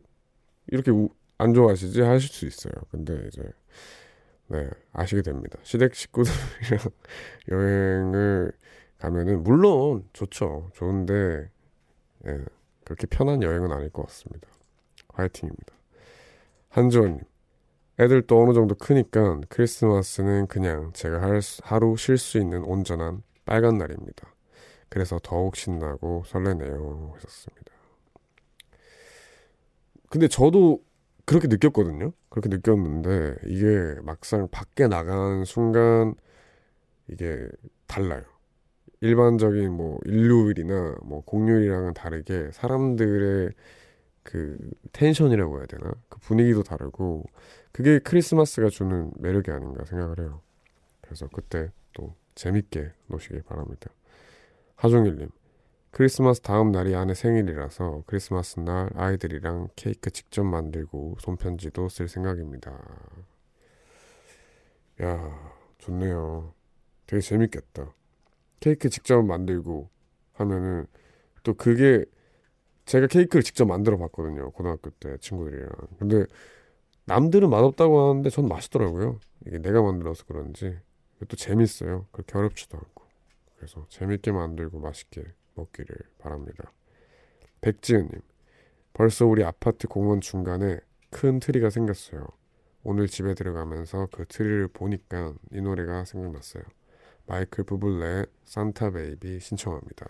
이렇게 0.68 0.92
우- 0.92 1.11
안 1.38 1.55
좋아하시지 1.55 2.01
하실 2.03 2.31
수 2.31 2.46
있어요. 2.46 2.72
근데 2.90 3.14
이제 3.29 3.42
네 4.49 4.68
아시게 4.92 5.22
됩니다. 5.22 5.59
시댁 5.62 5.94
식구들이랑 5.94 6.81
여행을 7.51 8.53
가면은 9.07 9.45
물론 9.45 10.05
좋죠. 10.12 10.69
좋은데 10.75 11.49
예, 12.27 12.45
그렇게 12.85 13.07
편한 13.07 13.40
여행은 13.40 13.71
아닐 13.71 13.88
것 13.90 14.03
같습니다. 14.07 14.49
화이팅입니다. 15.14 15.73
한지원님 16.71 17.21
애들 18.01 18.27
또 18.27 18.42
어느 18.42 18.53
정도 18.53 18.75
크니까 18.75 19.40
크리스마스는 19.49 20.49
그냥 20.49 20.90
제가 20.92 21.23
할 21.23 21.40
수- 21.40 21.62
하루 21.64 21.97
쉴 21.97 22.19
수 22.19 22.38
있는 22.38 22.64
온전한 22.64 23.23
빨간 23.45 23.79
날입니다. 23.79 24.35
그래서 24.88 25.21
더욱 25.23 25.55
신나고 25.57 26.25
설레네요. 26.27 27.12
하셨습니다. 27.14 27.73
근데 30.11 30.27
저도 30.27 30.83
그렇게 31.25 31.47
느꼈거든요. 31.47 32.12
그렇게 32.29 32.49
느꼈는데 32.49 33.37
이게 33.47 33.95
막상 34.03 34.49
밖에 34.51 34.88
나가는 34.88 35.45
순간 35.45 36.14
이게 37.09 37.49
달라요. 37.87 38.25
일반적인 39.01 39.73
뭐 39.73 39.99
일요일이나 40.05 40.97
뭐 41.03 41.23
공휴일이랑은 41.25 41.95
다르게 41.95 42.51
사람들의 42.53 43.51
그 44.23 44.59
텐션이라고 44.93 45.59
해야 45.59 45.67
되나? 45.67 45.93
그 46.09 46.19
분위기도 46.21 46.63
다르고 46.63 47.25
그게 47.73 47.99
크리스마스가 47.99 48.69
주는 48.69 49.13
매력이 49.19 49.51
아닌가 49.51 49.85
생각을 49.85 50.21
해요. 50.21 50.41
그래서 51.01 51.29
그때 51.33 51.71
또 51.93 52.15
재밌게 52.35 52.91
노시길 53.07 53.43
바랍니다. 53.43 53.91
하종일님, 54.75 55.31
크리스마스 55.91 56.41
다음 56.41 56.73
날이 56.73 56.95
아내 56.95 57.15
생일이라서 57.15 58.03
크리스마스 58.07 58.61
날 58.61 58.91
아이들이랑 58.95 59.69
케이크 59.77 60.11
직접 60.11 60.45
만들고 60.45 61.17
손편지도 61.21 61.89
쓸 61.89 62.09
생각입니다. 62.09 62.79
야, 65.03 65.53
좋네요. 65.79 66.53
되게 67.07 67.21
재밌겠다. 67.21 67.93
케이크 68.61 68.88
직접 68.88 69.23
만들고 69.23 69.88
하면은 70.35 70.87
또 71.42 71.55
그게 71.55 72.05
제가 72.87 73.07
케이크를 73.09 73.42
직접 73.42 73.64
만들어 73.66 73.97
봤거든요. 73.99 74.51
고등학교 74.53 74.90
때 74.90 75.16
친구들이랑. 75.19 75.71
근데 75.99 76.25
남들은 77.07 77.51
맛없다고 77.51 78.11
하는데 78.11 78.31
전 78.31 78.49
맛있더라고요. 78.49 79.21
이게 79.47 79.59
내가 79.59 79.83
만들어서 79.83 80.25
그런지 80.25 80.79
또 81.29 81.37
재밌어요. 81.37 82.07
그렇게 82.12 82.37
어렵지도 82.38 82.77
않고. 82.77 83.05
그래서 83.57 83.87
재밌게 83.88 84.33
만들고 84.33 84.81
맛있게 84.81 85.25
먹기를 85.55 85.97
바랍니다. 86.19 86.73
백지은님, 87.61 88.21
벌써 88.92 89.27
우리 89.27 89.42
아파트 89.45 89.88
공원 89.88 90.21
중간에 90.21 90.79
큰 91.11 91.40
트리가 91.40 91.71
생겼어요. 91.71 92.27
오늘 92.83 93.09
집에 93.09 93.35
들어가면서 93.35 94.09
그 94.12 94.27
트리를 94.27 94.69
보니까 94.69 95.35
이 95.53 95.61
노래가 95.61 96.05
생각났어요. 96.05 96.62
마이클 97.27 97.65
부블레의 97.65 98.27
Santa 98.45 98.90
Baby 98.92 99.40
신청합니다. 99.41 100.07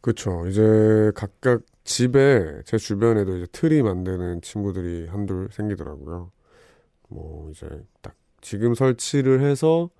그쵸. 0.00 0.46
이제 0.46 1.10
각각 1.14 1.62
집에 1.84 2.62
제 2.64 2.78
주변에도 2.78 3.36
이제 3.36 3.46
트리 3.52 3.82
만드는 3.82 4.40
친구들이 4.42 5.08
한둘 5.08 5.48
생기더라고요. 5.52 6.30
뭐 7.08 7.50
이제 7.50 7.68
딱 8.02 8.14
지금 8.40 8.74
설치를 8.74 9.40
해서 9.42 9.90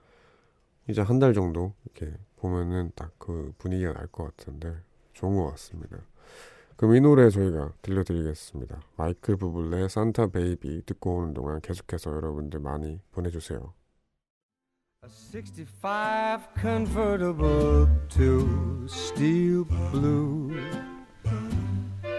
이제 0.89 1.03
한 1.03 1.19
달 1.21 1.35
정도 1.35 1.75
이렇게 1.85 2.15
보면은 2.37 2.93
딱 2.97 3.13
그 3.19 3.53
분위기가 3.59 3.93
날 3.95 4.07
것 4.09 4.37
같은데 4.37 4.75
좋은 5.15 5.37
것 5.37 5.51
같습니다. 5.53 5.99
그럼 6.77 6.95
이 6.97 7.01
노래 7.01 7.31
저희가 7.31 7.73
들려드리겠습니다. 7.83 8.81
마이클 8.97 9.37
부블레의 9.37 9.89
Santa 9.91 10.29
Baby 10.29 10.85
듣고 10.87 11.19
오는 11.19 11.35
동안 11.35 11.61
계속해서 11.61 12.13
여러분들 12.15 12.61
많이 12.61 13.01
보내주세요. 13.13 13.75
A 15.03 15.09
65 15.09 16.55
convertible 16.55 17.87
to 18.09 18.89
steel 18.89 19.65
blue. 19.93 20.59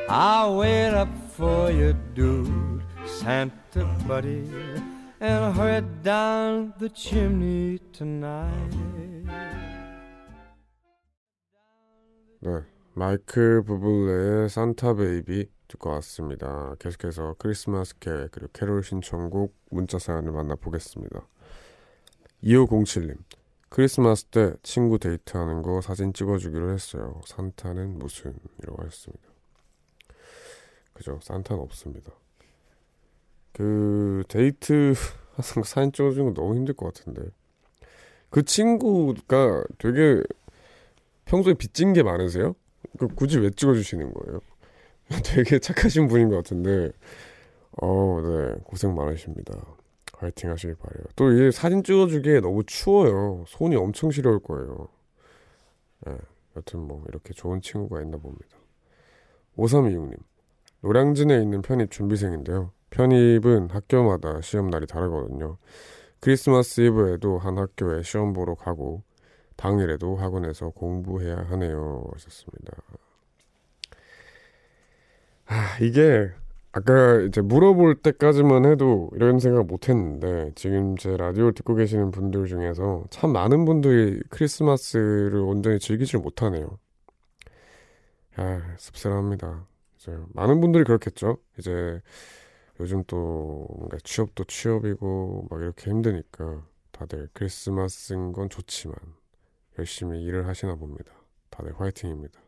I'll 0.08 0.58
wait 0.58 0.94
up 0.94 1.10
for 1.32 1.72
you, 1.72 1.94
dude, 2.13 2.84
Santa 3.06 3.84
buddy, 4.08 4.48
and 5.20 5.56
hurry 5.56 5.82
down 6.04 6.74
the 6.80 6.90
chimney 6.90 7.80
tonight. 7.92 8.74
네, 12.40 12.63
마이클 12.94 13.63
부블레의 13.63 14.50
산타 14.50 14.94
베이비 14.94 15.50
듣고 15.68 15.90
왔습니다. 15.90 16.76
계속해서 16.80 17.36
크리스마스 17.38 17.98
계획 18.00 18.32
그리고 18.32 18.50
캐롤 18.54 18.84
신청곡 18.84 19.54
문자 19.72 20.00
사연을 20.00 20.32
만나보겠습니다. 20.32 21.28
2507님 22.43 23.17
크리스마스 23.69 24.26
때 24.26 24.54
친구 24.63 24.97
데이트하는 24.97 25.62
거 25.62 25.82
사진 25.82 26.13
찍어주기로 26.13 26.71
했어요. 26.71 27.21
산타는 27.26 28.00
무슨 28.00 28.34
이라고 28.63 28.82
하셨습니다. 28.84 29.23
그죠? 30.93 31.19
산타는 31.21 31.62
없습니다. 31.63 32.12
그 33.52 34.23
데이트 34.30 34.93
하는 35.36 35.54
거 35.56 35.63
사진 35.63 35.91
찍어주는 35.91 36.34
거 36.34 36.41
너무 36.41 36.56
힘들 36.56 36.73
것 36.73 36.93
같은데 36.93 37.23
그 38.30 38.43
친구가 38.43 39.63
되게 39.78 40.21
평소에 41.26 41.54
빚진 41.54 41.93
게 41.93 42.04
많으세요? 42.04 42.56
그 42.97 43.08
굳이 43.08 43.38
왜 43.39 43.50
찍어주시는 43.50 44.13
거예요? 44.13 44.39
되게 45.23 45.60
착하신 45.60 46.08
분인 46.08 46.30
것 46.30 46.38
같은데 46.38 46.91
어, 47.82 48.21
네 48.21 48.56
고생 48.63 48.95
많으십니다. 48.95 49.54
화이팅 50.18 50.50
하시길 50.50 50.76
바래요. 50.76 51.04
또이 51.16 51.52
사진 51.52 51.84
찍어주기에 51.84 52.42
너무 52.42 52.64
추워요. 52.66 53.44
손이 53.48 53.76
엄청 53.76 54.12
시려울 54.12 54.40
거예요. 54.40 54.88
네, 56.06 56.18
여튼 56.56 56.82
뭐 56.82 57.04
이렇게 57.08 57.34
좋은 57.34 57.62
친구가 57.62 58.02
있나 58.02 58.18
봅니다. 58.18 58.58
5326님 59.58 60.18
노량진에 60.82 61.42
있는 61.42 61.62
편입 61.62 61.92
준비생인데요. 61.92 62.72
편입은 62.90 63.70
학교마다 63.70 64.42
시험 64.42 64.70
날이 64.70 64.88
다르거든요. 64.88 65.58
크리스마스 66.20 66.82
이브에도 66.82 67.38
한 67.38 67.58
학교에 67.58 68.02
시험 68.02 68.34
보러 68.34 68.56
가고 68.56 69.04
당일에도 69.56 70.16
학원에서 70.16 70.70
공부해야 70.70 71.38
하네요. 71.50 72.10
하셨습니다. 72.14 72.74
아, 75.48 75.78
이게 75.82 76.32
아까 76.72 77.22
이제 77.22 77.42
물어볼 77.42 78.02
때까지만 78.02 78.66
해도 78.66 79.10
이런 79.16 79.40
생각 79.40 79.66
못 79.66 79.90
했는데 79.90 80.52
지금 80.56 80.96
제 80.98 81.18
라디오를 81.18 81.54
듣고 81.54 81.76
계시는 81.76 82.12
분들 82.12 82.46
중에서 82.46 83.06
참 83.10 83.32
많은 83.34 83.66
분들이 83.66 84.22
크리스마스를 84.30 85.38
온전히 85.38 85.80
즐기질 85.80 86.20
못하네요. 86.20 86.78
아, 88.36 88.76
씁쓸합니다. 88.78 89.66
이제 89.98 90.16
많은 90.34 90.62
분들이 90.62 90.84
그렇겠죠. 90.84 91.38
이제 91.58 92.02
요즘 92.80 93.04
또 93.08 93.68
뭔가 93.76 93.98
취업도 94.04 94.44
취업이고 94.44 95.48
막 95.50 95.62
이렇게 95.62 95.90
힘드니까 95.90 96.64
다들 96.92 97.30
크리스마스인 97.34 98.34
건 98.34 98.50
좋지만 98.50 98.96
열심히 99.80 100.24
일을 100.24 100.48
하시나 100.48 100.76
봅니다. 100.76 101.12
다들 101.50 101.80
화이팅입니다. 101.80 102.40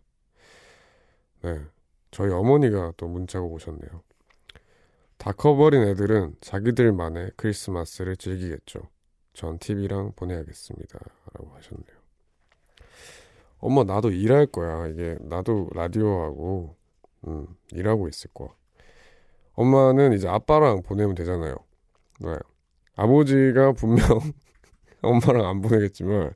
네. 1.42 1.62
저희 2.12 2.32
어머니가 2.32 2.94
또 2.98 3.08
문자가 3.08 3.46
오셨네요. 3.46 4.04
다 5.20 5.34
커버린 5.34 5.84
애들은 5.84 6.38
자기들만의 6.42 7.34
크리스마스를 7.36 8.16
즐기겠죠. 8.16 8.80
전 9.34 9.60
TV랑 9.60 10.14
보내야겠습니다. 10.16 10.98
라고 11.34 11.56
하셨네요. 11.56 12.00
엄마, 13.60 13.84
나도 13.84 14.12
일할 14.12 14.46
거야. 14.48 14.88
이게, 14.88 15.18
나도 15.22 15.70
라디오하고, 15.76 16.76
음, 17.28 17.48
일하고 17.72 18.08
있을 18.08 18.32
거야. 18.34 18.48
엄마는 19.56 20.14
이제 20.14 20.30
아빠랑 20.30 20.84
보내면 20.84 21.16
되잖아요. 21.16 21.56
네. 22.22 22.36
아버지가 22.96 23.74
분명 23.74 24.06
엄마랑 25.04 25.46
안 25.46 25.60
보내겠지만, 25.62 26.34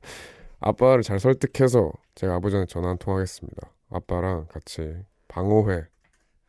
아빠를 0.60 1.02
잘 1.02 1.18
설득해서 1.18 1.90
제가 2.14 2.34
아버지한테 2.36 2.70
전화 2.70 2.90
한 2.90 2.98
통 2.98 3.14
하겠습니다. 3.16 3.70
아빠랑 3.90 4.46
같이 4.48 4.94
방어회 5.28 5.86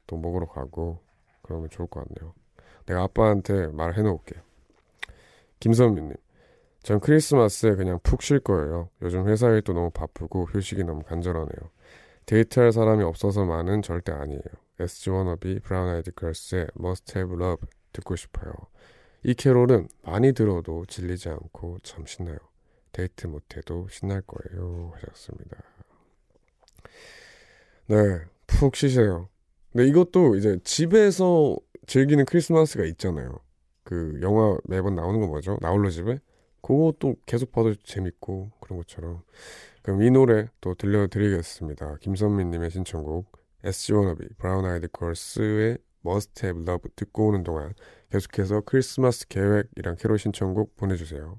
또 0.08 0.18
먹으러 0.18 0.46
가고 0.48 1.00
그러면 1.46 1.70
좋을 1.70 1.88
것 1.88 2.08
같네요. 2.08 2.34
내가 2.86 3.04
아빠한테 3.04 3.68
말해 3.68 4.02
놓을게요. 4.02 4.42
김선미님, 5.60 6.14
전 6.84 7.00
크리스마스에 7.00 7.76
그냥 7.76 8.00
푹 8.04 8.22
쉴 8.22 8.40
거예요. 8.40 8.90
요즘 9.02 9.28
회사 9.28 9.50
일도 9.50 9.74
너무 9.74 9.90
바쁘고 9.90 10.46
휴식이 10.46 10.84
너무 10.84 11.02
간절하네요. 11.04 11.72
데이트할 12.26 12.72
사람이 12.72 13.04
없어서만은 13.04 13.82
절대 13.82 14.12
아니에요. 14.12 14.42
SG 14.80 15.10
워너비 15.10 15.60
브라운 15.60 15.90
아이드 15.90 16.12
걸스의 16.12 16.68
Must 16.80 17.18
Have 17.18 17.36
Love 17.36 17.68
듣고 17.94 18.16
싶어요. 18.16 18.54
이 19.24 19.34
캐롤은 19.34 19.88
많이 20.04 20.34
들어도 20.34 20.86
질리지 20.86 21.30
않고 21.30 21.80
참 21.82 22.06
신나요. 22.06 22.38
데이트 22.92 23.28
못해도 23.28 23.88
신날 23.90 24.22
거예요. 24.22 24.92
하셨습니다. 24.96 25.58
네, 27.88 28.22
푹 28.48 28.76
쉬세요. 28.76 29.28
네, 29.76 29.86
이것도 29.88 30.38
이제 30.38 30.58
집에서 30.64 31.58
즐기는 31.86 32.24
크리스마스가 32.24 32.86
있잖아요. 32.86 33.42
그 33.84 34.18
영화 34.22 34.58
매번 34.64 34.96
나오는 34.96 35.20
거 35.20 35.28
뭐죠? 35.28 35.58
나홀로 35.60 35.90
집에? 35.90 36.20
그것도 36.62 37.18
계속 37.26 37.52
봐도 37.52 37.76
재밌고 37.76 38.52
그런 38.62 38.78
것처럼. 38.80 39.22
그럼 39.82 40.02
이 40.02 40.10
노래 40.10 40.48
또 40.62 40.76
들려드리겠습니다. 40.76 41.98
김선미님의 41.98 42.72
신청곡 42.72 43.30
SG 43.66 43.92
워너비 43.92 44.30
브라운 44.38 44.64
아이드 44.64 44.88
걸스의 44.94 45.78
Must 46.06 46.46
Have 46.46 46.64
Love 46.64 46.92
듣고 46.96 47.28
오는 47.28 47.44
동안 47.44 47.74
계속해서 48.12 48.62
크리스마스 48.62 49.28
계획이랑 49.28 49.98
캐롤 49.98 50.18
신청곡 50.18 50.78
보내주세요. 50.78 51.38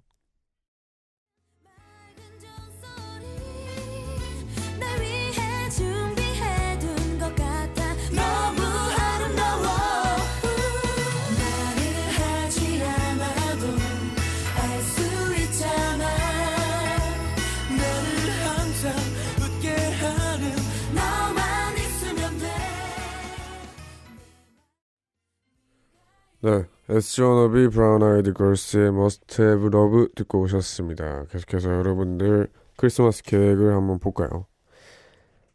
네, 26.46 26.64
워너비 26.88 27.70
브라운 27.70 28.04
아이드 28.04 28.32
걸스의 28.32 28.90
Must 28.90 29.42
Have 29.42 29.66
Love 29.66 30.14
듣고 30.14 30.42
오셨습니다. 30.42 31.24
계속해서 31.24 31.68
여러분들 31.72 32.46
크리스마스 32.76 33.24
계획을 33.24 33.74
한번 33.74 33.98
볼까요? 33.98 34.46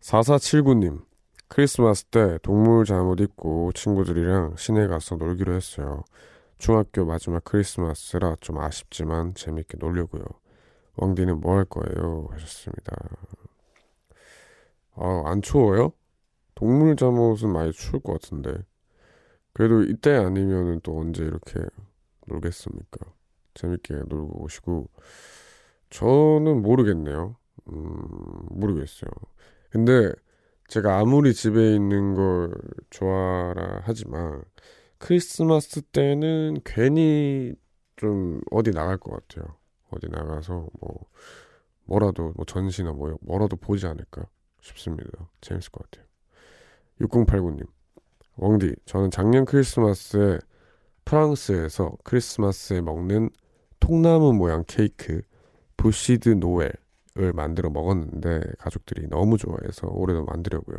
4479님, 0.02 1.06
크리스마스 1.48 2.04
때 2.06 2.38
동물 2.42 2.84
잠옷 2.84 3.22
입고 3.22 3.72
친구들이랑 3.74 4.58
시내 4.58 4.88
가서 4.88 5.16
놀기로 5.16 5.54
했어요. 5.54 6.04
중학교 6.58 7.06
마지막 7.06 7.42
크리스마스라 7.46 8.36
좀 8.42 8.58
아쉽지만 8.60 9.34
재밌게 9.34 9.78
놀려고요. 9.80 10.26
왕디는 10.98 11.40
뭐 11.40 11.56
할 11.56 11.64
거예요? 11.64 12.28
하셨습니다. 12.32 12.98
아, 14.96 15.24
안 15.26 15.42
추워요? 15.42 15.94
동물 16.56 16.98
잠옷은 16.98 17.50
많이 17.54 17.72
추울 17.72 18.02
것 18.02 18.14
같은데. 18.20 18.52
그래도 19.54 19.84
이때 19.84 20.16
아니면은 20.16 20.80
또 20.82 20.98
언제 21.00 21.24
이렇게 21.24 21.60
놀겠습니까? 22.28 23.06
재밌게 23.54 23.94
놀고 24.08 24.44
오시고. 24.44 24.90
저는 25.90 26.62
모르겠네요. 26.62 27.36
음, 27.70 28.02
모르겠어요. 28.50 29.12
근데 29.70 30.12
제가 30.68 31.00
아무리 31.00 31.34
집에 31.34 31.76
있는 31.76 32.16
걸 32.16 32.54
좋아라 32.90 33.82
하지만 33.84 34.42
크리스마스 34.98 35.82
때는 35.82 36.62
괜히 36.64 37.54
좀 37.98 38.40
어디 38.52 38.72
나갈 38.72 38.98
것 38.98 39.12
같아요. 39.12 39.56
어디 39.90 40.08
나가서 40.08 40.68
뭐 40.80 41.06
뭐라도 41.86 42.32
뭐 42.36 42.46
전시나 42.46 42.94
뭐 42.94 43.18
뭐라도 43.22 43.58
보지 43.58 43.86
않을까 43.86 44.26
싶습니다. 44.62 45.30
재밌을 45.42 45.72
것 45.72 45.90
같아요. 45.92 46.08
6089님 47.02 47.66
왕디 48.38 48.76
저는 48.86 49.12
작년 49.12 49.46
크리스마스에 49.46 50.40
프랑스에서 51.06 51.98
크리스마스에 52.04 52.82
먹는 52.82 53.30
통나무 53.80 54.34
모양 54.34 54.64
케이크 54.68 55.22
부시드 55.78 56.30
노엘을 56.30 57.34
만들어 57.34 57.70
먹었는데 57.70 58.42
가족들이 58.60 59.08
너무 59.10 59.38
좋아해서 59.38 59.88
올해도 59.88 60.26
만들려고요. 60.26 60.78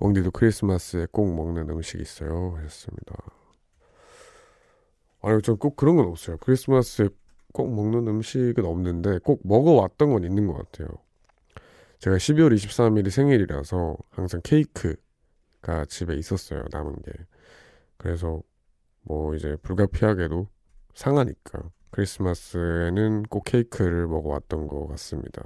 왕디도 0.00 0.30
크리스마스에 0.32 1.06
꼭 1.10 1.34
먹는 1.34 1.70
음식 1.70 2.00
있어요 2.00 2.54
하셨습니다. 2.56 3.14
아니 5.22 5.40
전꼭 5.40 5.76
그런 5.76 5.96
건 5.96 6.06
없어요. 6.06 6.36
크리스마스에 6.38 7.08
꼭 7.52 7.74
먹는 7.74 8.06
음식은 8.08 8.64
없는데 8.64 9.20
꼭 9.20 9.40
먹어왔던 9.44 10.12
건 10.12 10.24
있는 10.24 10.46
것 10.46 10.54
같아요. 10.54 10.88
제가 12.00 12.16
12월 12.16 12.54
23일이 12.54 13.08
생일이라서 13.10 13.96
항상 14.10 14.40
케이크 14.44 14.96
가 15.64 15.86
집에 15.86 16.14
있었어요. 16.14 16.62
남은 16.70 16.94
게. 17.02 17.12
그래서 17.96 18.42
뭐 19.00 19.34
이제 19.34 19.56
불가피하게도 19.62 20.46
상하니까 20.94 21.70
크리스마스에는 21.90 23.22
꼭 23.24 23.44
케이크를 23.44 24.06
먹어왔던 24.06 24.68
것 24.68 24.86
같습니다. 24.88 25.42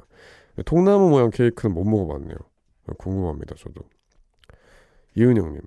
통나무 0.66 1.10
모양 1.10 1.30
케이크는 1.30 1.72
못 1.72 1.84
먹어봤네요. 1.84 2.36
궁금합니다, 2.98 3.54
저도. 3.54 3.82
이은영님, 5.14 5.60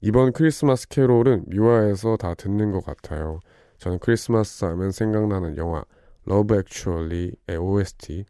이번 0.00 0.32
크리스마스 0.32 0.88
캐롤은 0.88 1.44
미화에서 1.46 2.16
다 2.16 2.34
듣는 2.34 2.72
것 2.72 2.84
같아요. 2.84 3.40
저는 3.78 4.00
크리스마스 4.00 4.64
하면 4.64 4.90
생각나는 4.90 5.56
영화 5.58 5.84
Love 6.24 6.56
Actually의 6.56 7.56
OST 7.58 8.24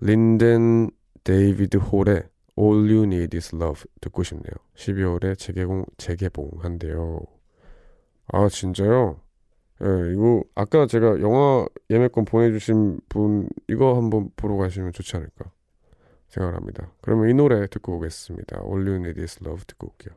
린덴 0.00 0.90
데이비드 1.22 1.76
홀의 1.78 2.22
All 2.58 2.90
You 2.90 3.04
Need 3.04 3.36
Is 3.36 3.54
Love 3.54 3.84
듣고 4.00 4.22
싶네요. 4.22 4.54
12월에 4.74 5.38
재개봉 5.38 5.84
재개봉한대요. 5.98 7.20
아 8.28 8.48
진짜요? 8.48 9.20
예, 9.82 10.12
이거 10.12 10.42
아까 10.54 10.86
제가 10.86 11.20
영화 11.20 11.66
예매권 11.90 12.24
보내주신 12.24 13.00
분 13.08 13.48
이거 13.68 13.96
한번 13.96 14.30
보러 14.36 14.56
가시면 14.56 14.92
좋지 14.92 15.16
않을까 15.16 15.50
생각을 16.28 16.56
합니다. 16.56 16.90
그러면 17.02 17.28
이 17.28 17.34
노래 17.34 17.66
듣고 17.66 17.96
오겠습니다. 17.96 18.62
All 18.64 18.88
You 18.88 18.96
Need 18.96 19.20
Is 19.20 19.38
Love 19.44 19.64
듣고 19.66 19.88
올게요. 19.88 20.14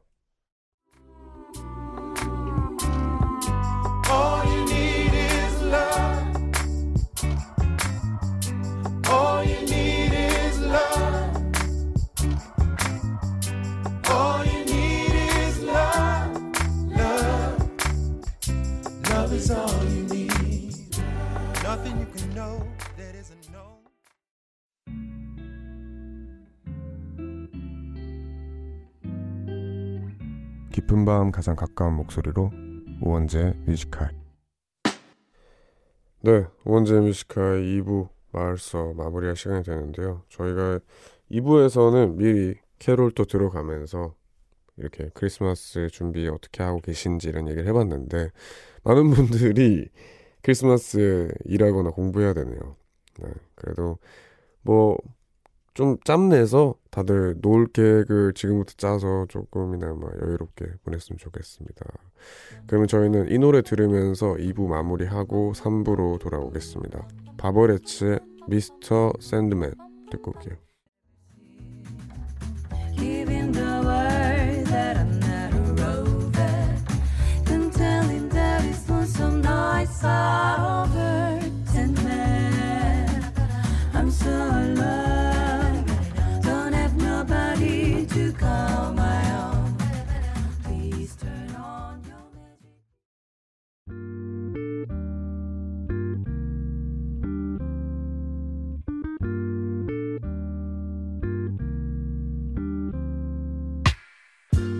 Love 19.29 19.37
is 19.37 19.51
all 19.51 19.85
you 19.93 20.03
need. 20.09 20.73
Nothing 21.61 21.99
you 21.99 22.07
can 22.17 22.33
know 22.33 22.65
that 22.97 23.13
isn't 23.15 23.51
known. 23.51 23.77
깊은 30.71 31.05
밤 31.05 31.31
가장 31.31 31.55
가까운 31.55 31.93
목소리로 31.97 32.49
우원재 33.03 33.53
Music 33.67 33.94
High 33.94 34.15
네 36.21 36.47
우원재 36.65 36.99
Music 37.01 37.35
High 37.35 37.61
2부 37.61 38.09
벌써 38.31 38.93
마무리할 38.93 39.35
시간이 39.35 39.61
되는데요 39.61 40.23
저희가 40.29 40.79
2부에서는 41.29 42.15
미리 42.15 42.55
캐롤도 42.79 43.25
들어가면서 43.25 44.15
이렇게 44.77 45.11
크리스마스 45.13 45.87
준비 45.91 46.27
어떻게 46.27 46.63
하고 46.63 46.79
계신지 46.79 47.29
이런 47.29 47.47
얘기를 47.47 47.67
해봤는데 47.67 48.31
많은 48.83 49.11
분들이 49.11 49.89
크리스마스 50.41 51.31
일하거나 51.45 51.91
공부해야 51.91 52.33
되네요 52.33 52.75
네, 53.19 53.29
그래도 53.55 53.97
뭐 54.61 54.97
좀 55.79 55.97
짬내서 56.03 56.75
다들 56.91 57.35
놀 57.41 57.65
계획을 57.67 58.33
지금부터 58.33 58.73
짜서 58.75 59.25
조금이나마 59.29 60.07
여유롭게 60.21 60.65
보냈으면 60.83 61.17
좋겠습니다. 61.17 61.85
그러면 62.67 62.89
저희는 62.89 63.31
이 63.31 63.37
노래 63.37 63.61
들으면서 63.61 64.33
2부 64.33 64.67
마무리하고 64.67 65.53
3부로 65.55 66.19
돌아오겠습니다. 66.19 67.07
바버레츠의 67.37 68.19
미스터 68.49 69.13
샌드맨 69.21 69.73
듣고 70.11 70.33
올게요. 70.35 70.57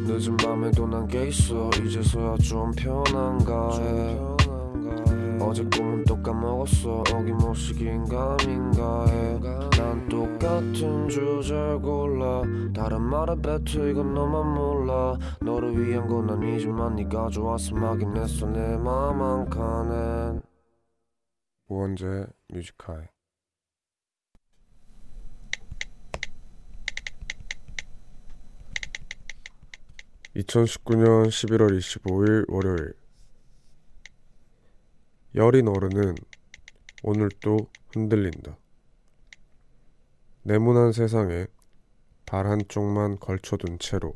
늦은 0.09 0.35
밤에도 0.37 0.87
난게 0.87 1.27
있어. 1.27 1.69
이제서야 1.85 2.35
좀 2.37 2.71
편한가 2.71 3.77
해 3.79 4.38
어제 5.41 5.63
꿈은 5.63 6.03
또 6.05 6.21
까먹었어. 6.21 7.03
어김없이 7.13 7.73
긴가민가 7.73 9.05
해난 9.07 10.07
똑같은 10.09 11.07
주제를 11.09 11.79
골라. 11.81 12.43
다른 12.73 13.01
말에 13.01 13.35
뱉어 13.41 13.87
이건 13.89 14.13
너만 14.13 14.53
몰라. 14.53 15.17
너를 15.41 15.77
위한 15.87 16.07
건 16.07 16.29
아니지만 16.29 16.95
네가 16.95 17.29
좋아서 17.29 17.73
막인 17.75 18.15
했어. 18.17 18.45
내 18.47 18.77
맘 18.77 19.21
한 19.21 19.49
칸엔. 19.49 20.41
우원재 21.67 22.27
뮤지컬. 22.49 23.09
2019년 30.35 31.29
11월 31.29 31.77
25일 31.77 32.45
월요일 32.49 32.93
여린 35.35 35.67
어른은 35.67 36.15
오늘 37.03 37.29
또 37.41 37.69
흔들린다. 37.93 38.57
네모난 40.41 40.91
세상에 40.91 41.45
발 42.25 42.47
한쪽만 42.47 43.19
걸쳐둔 43.19 43.77
채로 43.79 44.15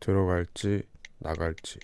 들어갈지 0.00 0.82
나갈지 1.18 1.78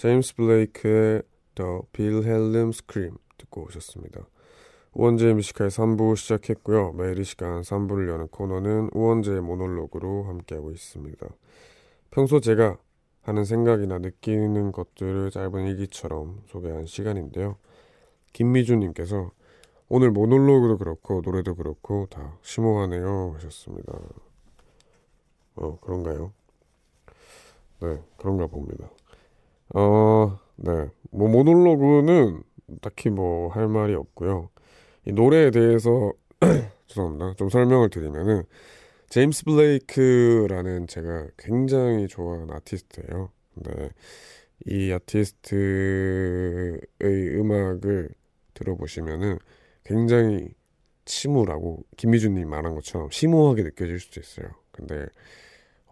제임스 0.00 0.34
블레이크의 0.36 1.22
The 1.56 1.80
Wilhelm 1.94 2.70
Scream 2.70 3.18
듣고 3.36 3.66
오셨습니다. 3.66 4.26
우원재의 4.94 5.34
뮤지컬 5.34 5.68
3부 5.68 6.16
시작했고요. 6.16 6.92
매일 6.92 7.18
이 7.18 7.24
시간 7.24 7.60
3부를 7.60 8.08
여는 8.08 8.28
코너는 8.28 8.88
우원재의 8.94 9.42
모놀로그로 9.42 10.22
함께하고 10.22 10.70
있습니다. 10.70 11.28
평소 12.10 12.40
제가 12.40 12.78
하는 13.20 13.44
생각이나 13.44 13.98
느끼는 13.98 14.72
것들을 14.72 15.32
짧은 15.32 15.66
일기처럼 15.66 16.44
소개한 16.46 16.86
시간인데요. 16.86 17.58
김미주님께서 18.32 19.30
오늘 19.90 20.12
모놀로그도 20.12 20.78
그렇고 20.78 21.20
노래도 21.22 21.54
그렇고 21.54 22.06
다 22.08 22.38
심오하네요 22.40 23.32
하셨습니다. 23.34 23.98
어 25.56 25.78
그런가요? 25.78 26.32
네 27.80 28.02
그런가 28.16 28.46
봅니다. 28.46 28.88
어, 29.74 30.38
네. 30.56 30.88
뭐, 31.10 31.28
모놀로그는 31.28 32.42
딱히 32.82 33.10
뭐 33.10 33.48
할 33.50 33.68
말이 33.68 33.94
없고요. 33.94 34.50
이 35.06 35.12
노래에 35.12 35.50
대해서, 35.50 36.12
죄송합니다. 36.86 37.34
좀 37.36 37.48
설명을 37.48 37.90
드리면은, 37.90 38.44
제임스 39.08 39.44
블레이크라는 39.44 40.86
제가 40.86 41.28
굉장히 41.36 42.06
좋아하는 42.08 42.50
아티스트예요. 42.52 43.30
근데 43.54 43.90
이 44.66 44.92
아티스트의 44.92 46.80
음악을 47.02 48.10
들어보시면은 48.54 49.38
굉장히 49.84 50.48
침울하고 51.06 51.84
김미준님 51.96 52.48
말한 52.48 52.74
것처럼 52.76 53.10
심오하게 53.10 53.64
느껴질 53.64 53.98
수도 53.98 54.20
있어요. 54.20 54.48
근데 54.70 55.06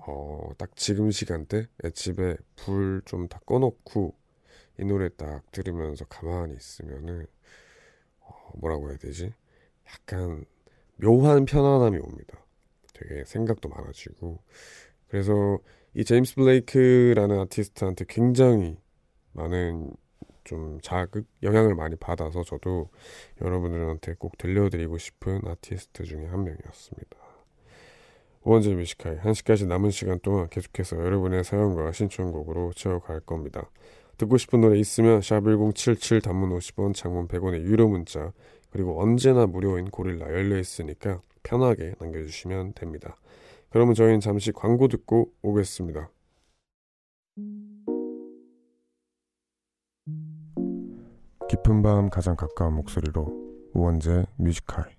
어, 0.06 0.50
딱 0.58 0.74
지금 0.76 1.10
시간대 1.10 1.66
집에 1.94 2.36
불 2.56 3.02
좀 3.04 3.28
다 3.28 3.40
꺼놓고 3.46 4.14
이 4.80 4.84
노래 4.84 5.08
딱 5.16 5.50
들으면서 5.52 6.04
가만히 6.06 6.54
있으면은 6.56 7.26
어, 8.20 8.52
뭐라고 8.56 8.90
해야 8.90 8.98
되지? 8.98 9.32
약간 9.88 10.44
묘한 10.96 11.44
편안함이 11.44 11.98
옵니다. 11.98 12.44
되게 12.94 13.24
생각도 13.24 13.68
많아지고 13.68 14.38
그래서 15.08 15.58
이 15.94 16.04
제임스 16.04 16.34
블레이크라는 16.36 17.38
아티스트한테 17.40 18.04
굉장히 18.08 18.78
많은 19.32 19.92
좀 20.44 20.80
자극, 20.80 21.26
영향을 21.42 21.74
많이 21.74 21.96
받아서 21.96 22.42
저도 22.42 22.90
여러분들한테 23.42 24.14
꼭 24.18 24.38
들려드리고 24.38 24.98
싶은 24.98 25.42
아티스트 25.46 26.04
중에 26.04 26.26
한 26.26 26.44
명이었습니다. 26.44 27.17
우원재 28.44 28.74
뮤지컬 28.74 29.20
1시까지 29.20 29.66
남은 29.66 29.90
시간 29.90 30.18
동안 30.20 30.48
계속해서 30.48 30.96
여러분의 30.96 31.44
사연과 31.44 31.92
신청곡으로 31.92 32.72
채워갈 32.74 33.20
겁니다. 33.20 33.70
듣고 34.16 34.36
싶은 34.36 34.60
노래 34.60 34.78
있으면 34.78 35.20
샵1077 35.20 36.22
단문 36.22 36.50
50원 36.58 36.94
장문 36.94 37.28
100원의 37.28 37.62
유료 37.62 37.88
문자 37.88 38.32
그리고 38.70 39.00
언제나 39.00 39.46
무료인 39.46 39.90
고릴라 39.90 40.26
열려 40.26 40.58
있으니까 40.58 41.20
편하게 41.42 41.94
남겨주시면 42.00 42.74
됩니다. 42.74 43.16
그러면 43.70 43.94
저희는 43.94 44.20
잠시 44.20 44.52
광고 44.52 44.88
듣고 44.88 45.32
오겠습니다. 45.42 46.10
깊은 51.48 51.82
밤 51.82 52.10
가장 52.10 52.36
가까운 52.36 52.74
목소리로 52.74 53.70
우원재 53.72 54.26
Music 54.36 54.70
High 54.70 54.97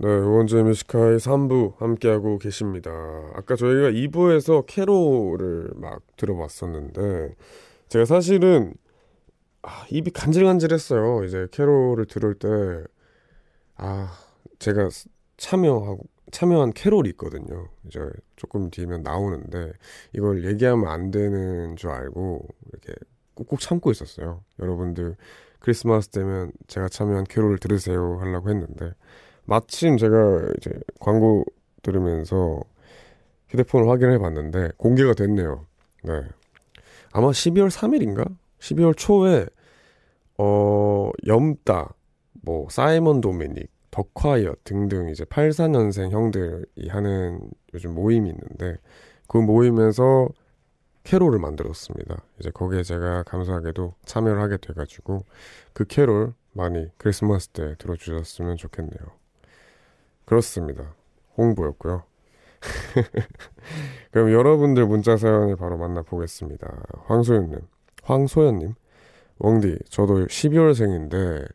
네, 0.00 0.06
우원재 0.08 0.62
Music 0.62 0.92
High 0.92 1.16
3부 1.16 1.76
함께하고 1.78 2.38
계십니다. 2.38 2.90
아까 3.34 3.56
저희가 3.56 3.90
2부에서 3.90 4.64
캐롤을 4.64 5.72
막 5.74 6.02
들어봤었는데 6.16 7.34
제가 7.88 8.04
사실은 8.04 8.74
아, 9.62 9.84
입이 9.90 10.12
간질간질했어요. 10.12 11.24
이제 11.24 11.48
캐롤을 11.50 12.06
들을 12.06 12.34
때 12.34 12.48
아, 13.76 14.12
제가 14.60 14.88
참여하고 15.36 16.04
참여한 16.30 16.72
캐롤이 16.74 17.08
있거든요. 17.10 17.68
이제 17.88 17.98
조금 18.36 18.70
뒤면 18.70 19.02
나오는데 19.02 19.72
이걸 20.12 20.44
얘기하면 20.44 20.86
안 20.88 21.10
되는 21.10 21.74
줄 21.74 21.90
알고 21.90 22.46
이렇게 22.68 22.94
꾹꾹 23.34 23.58
참고 23.58 23.90
있었어요. 23.90 24.44
여러분들 24.60 25.16
크리스마스 25.58 26.10
되면 26.10 26.52
제가 26.68 26.88
참여한 26.88 27.24
캐롤을 27.24 27.58
들으세요 27.58 28.18
하려고 28.20 28.48
했는데 28.50 28.92
마침 29.48 29.96
제가 29.96 30.42
이제 30.58 30.70
광고 31.00 31.42
들으면서 31.82 32.60
휴대폰을 33.48 33.88
확인해 33.88 34.18
봤는데 34.18 34.72
공개가 34.76 35.14
됐네요. 35.14 35.64
네. 36.04 36.12
아마 37.12 37.28
12월 37.28 37.70
3일인가? 37.70 38.30
12월 38.58 38.94
초에 38.94 39.46
어 40.36 41.10
염따 41.26 41.94
뭐 42.42 42.68
사이먼 42.68 43.22
도미닉 43.22 43.70
덕화이어 43.90 44.54
등등 44.64 45.08
이제 45.08 45.24
84년생 45.24 46.10
형들이 46.10 46.88
하는 46.90 47.40
요즘 47.72 47.94
모임이 47.94 48.28
있는데 48.28 48.76
그 49.28 49.38
모임에서 49.38 50.28
캐롤을 51.04 51.38
만들었습니다. 51.38 52.22
이제 52.38 52.50
거기에 52.50 52.82
제가 52.82 53.22
감사하게도 53.22 53.94
참여를 54.04 54.42
하게 54.42 54.58
돼가지고 54.58 55.24
그 55.72 55.86
캐롤 55.86 56.34
많이 56.52 56.88
크리스마스 56.98 57.48
때 57.48 57.74
들어주셨으면 57.78 58.58
좋겠네요. 58.58 59.17
그렇습니다. 60.28 60.94
홍보였고요. 61.38 62.02
그럼 64.12 64.30
여러분들 64.30 64.84
문자 64.86 65.16
사연을 65.16 65.56
바로 65.56 65.78
만나보겠습니다. 65.78 66.82
황소연님, 67.06 67.60
황소연님, 68.02 68.74
웡디, 69.38 69.78
저도 69.88 70.26
12월생인데 70.26 71.48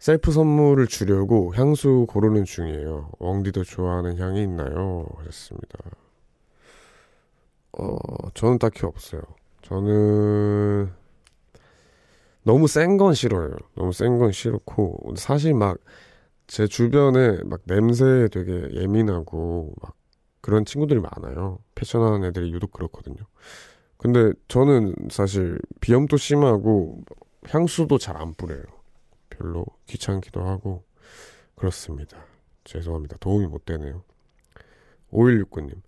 셀프 0.00 0.32
선물을 0.32 0.88
주려고 0.88 1.54
향수 1.54 2.06
고르는 2.08 2.44
중이에요. 2.44 3.10
웡디도 3.20 3.62
좋아하는 3.62 4.18
향이 4.18 4.42
있나요? 4.42 5.06
하셨습니다. 5.18 5.78
어, 7.78 7.96
저는 8.34 8.58
딱히 8.58 8.84
없어요. 8.84 9.22
저는 9.62 10.90
너무 12.42 12.66
센 12.66 12.96
건 12.96 13.14
싫어요. 13.14 13.54
너무 13.76 13.92
센 13.92 14.18
건 14.18 14.32
싫고 14.32 15.14
사실 15.16 15.54
막 15.54 15.78
제 16.46 16.66
주변에 16.66 17.42
막 17.44 17.60
냄새에 17.64 18.28
되게 18.28 18.68
예민하고 18.72 19.74
막 19.82 19.94
그런 20.40 20.64
친구들이 20.64 21.00
많아요. 21.00 21.58
패션하는 21.74 22.28
애들이 22.28 22.52
유독 22.52 22.72
그렇거든요. 22.72 23.16
근데 23.96 24.32
저는 24.48 24.94
사실 25.10 25.58
비염도 25.80 26.16
심하고 26.16 27.02
향수도 27.48 27.98
잘 27.98 28.16
안 28.16 28.34
뿌려요. 28.34 28.62
별로 29.30 29.64
귀찮기도 29.86 30.42
하고 30.42 30.84
그렇습니다. 31.56 32.18
죄송합니다. 32.64 33.16
도움이 33.18 33.46
못 33.46 33.64
되네요. 33.64 34.02
5169님 35.12 35.80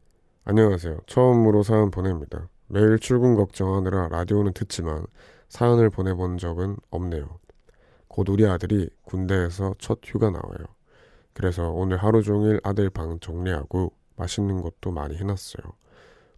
안녕하세요. 0.45 1.01
처음으로 1.07 1.63
사연 1.63 1.91
보냅니다. 1.91 2.49
매일 2.69 2.99
출근 2.99 3.35
걱정하느라 3.37 4.09
라디오는 4.09 4.53
듣지만 4.55 5.07
사연을 5.49 5.91
보내본 5.91 6.39
적은 6.39 6.77
없네요. 6.91 7.39
곧 8.19 8.31
우리 8.31 8.45
아들이 8.49 8.91
군대에서 9.05 9.77
첫 9.79 10.01
휴가 10.03 10.29
나와요. 10.29 10.67
그래서 11.35 11.71
오늘 11.71 11.99
하루 11.99 12.21
종일 12.21 12.61
아들 12.65 12.91
방 12.91 13.21
정리하고 13.21 13.93
맛있는 14.17 14.61
것도 14.61 14.91
많이 14.91 15.17
해놨어요. 15.17 15.73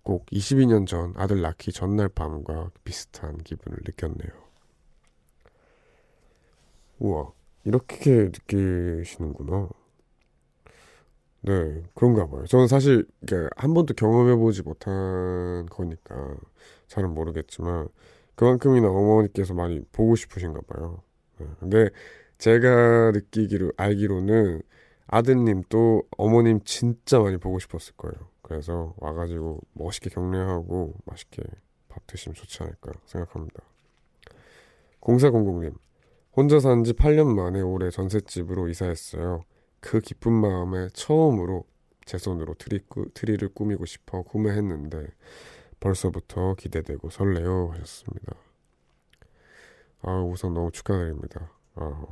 꼭 0.03 0.27
22년 0.27 0.87
전 0.87 1.15
아들 1.17 1.41
낳기 1.41 1.73
전날 1.73 2.11
밤과 2.11 2.71
비슷한 2.85 3.39
기분을 3.39 3.79
느꼈네요. 3.87 4.31
우와, 6.99 7.33
이렇게 7.65 8.25
느끼시는구나. 8.25 9.71
네, 11.41 11.83
그런가 11.95 12.29
봐요. 12.29 12.45
저는 12.45 12.67
사실 12.67 13.07
한 13.57 13.73
번도 13.73 13.95
경험해보지 13.95 14.65
못한 14.65 15.65
거니까 15.71 16.37
잘은 16.89 17.15
모르겠지만 17.15 17.89
그만큼이나 18.35 18.91
어머니께서 18.91 19.55
많이 19.55 19.83
보고 19.93 20.15
싶으신가 20.15 20.61
봐요. 20.69 21.03
네, 21.41 21.47
근데 21.59 21.89
제가 22.39 23.13
느끼기로 23.13 23.73
알기로는 23.77 24.63
아드님도 25.07 26.05
어머님 26.17 26.61
진짜 26.65 27.19
많이 27.19 27.37
보고 27.37 27.59
싶었을 27.59 27.95
거예요. 27.97 28.15
그래서 28.43 28.95
와가지고 28.99 29.61
멋있게 29.73 30.11
격려하고 30.11 30.95
맛있게 31.05 31.43
밥 31.89 32.07
드시면 32.07 32.35
좋지 32.35 32.63
않을까 32.63 32.93
생각합니다. 33.07 33.63
0400님 35.01 35.75
혼자 36.37 36.61
산 36.61 36.85
지 36.85 36.93
8년 36.93 37.27
만에 37.35 37.61
올해 37.61 37.91
전셋집으로 37.91 38.69
이사했어요. 38.69 39.45
그 39.81 40.01
기쁜 40.01 40.33
마음에 40.33 40.89
처음으로 40.93 41.65
제 42.05 42.19
손으로 42.19 42.55
트리, 42.55 42.81
트리를 43.15 43.49
꾸미고 43.55 43.87
싶어 43.87 44.23
구매했는데 44.23 45.09
벌써부터 45.81 46.55
기대되고 46.55 47.11
설레요 47.11 47.71
하셨습니다. 47.73 48.35
아 50.03 50.21
우선 50.23 50.55
너무 50.55 50.71
축하드립니다. 50.71 51.51
아, 51.75 52.07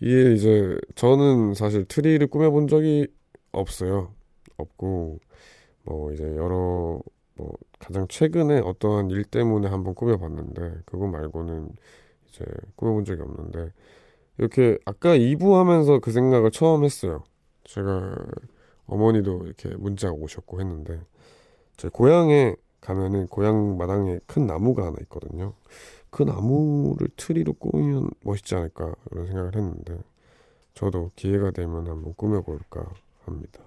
이게 0.00 0.32
이제 0.34 0.76
저는 0.96 1.54
사실 1.54 1.84
트리를 1.84 2.26
꾸며본 2.26 2.68
적이 2.68 3.08
없어요. 3.52 4.12
없고 4.56 5.20
뭐 5.84 6.12
이제 6.12 6.24
여러 6.36 7.00
뭐 7.36 7.52
가장 7.78 8.06
최근에 8.08 8.60
어떠한 8.60 9.10
일 9.10 9.24
때문에 9.24 9.68
한번 9.68 9.94
꾸며봤는데 9.94 10.82
그거 10.86 11.06
말고는 11.06 11.70
이제 12.28 12.44
꾸며본 12.76 13.04
적이 13.04 13.22
없는데 13.22 13.72
이렇게 14.38 14.78
아까 14.84 15.16
2부 15.16 15.56
하면서 15.56 16.00
그 16.00 16.10
생각을 16.10 16.50
처음 16.50 16.84
했어요. 16.84 17.22
제가 17.64 18.16
어머니도 18.86 19.46
이렇게 19.46 19.70
문자가 19.76 20.12
오셨고 20.12 20.60
했는데 20.60 21.00
제 21.76 21.88
고향에 21.88 22.56
가면은 22.80 23.26
고향 23.28 23.76
마당에 23.78 24.18
큰 24.26 24.46
나무가 24.46 24.84
하나 24.86 24.96
있거든요. 25.02 25.54
그 26.14 26.22
나무를 26.22 27.08
트리로 27.16 27.54
꾸미면 27.54 28.08
멋있지 28.22 28.54
않을까 28.54 28.94
그런 29.10 29.26
생각을 29.26 29.56
했는데 29.56 29.98
저도 30.74 31.10
기회가 31.16 31.50
되면 31.50 31.88
한번 31.88 32.14
꾸며볼까 32.14 32.88
합니다. 33.24 33.64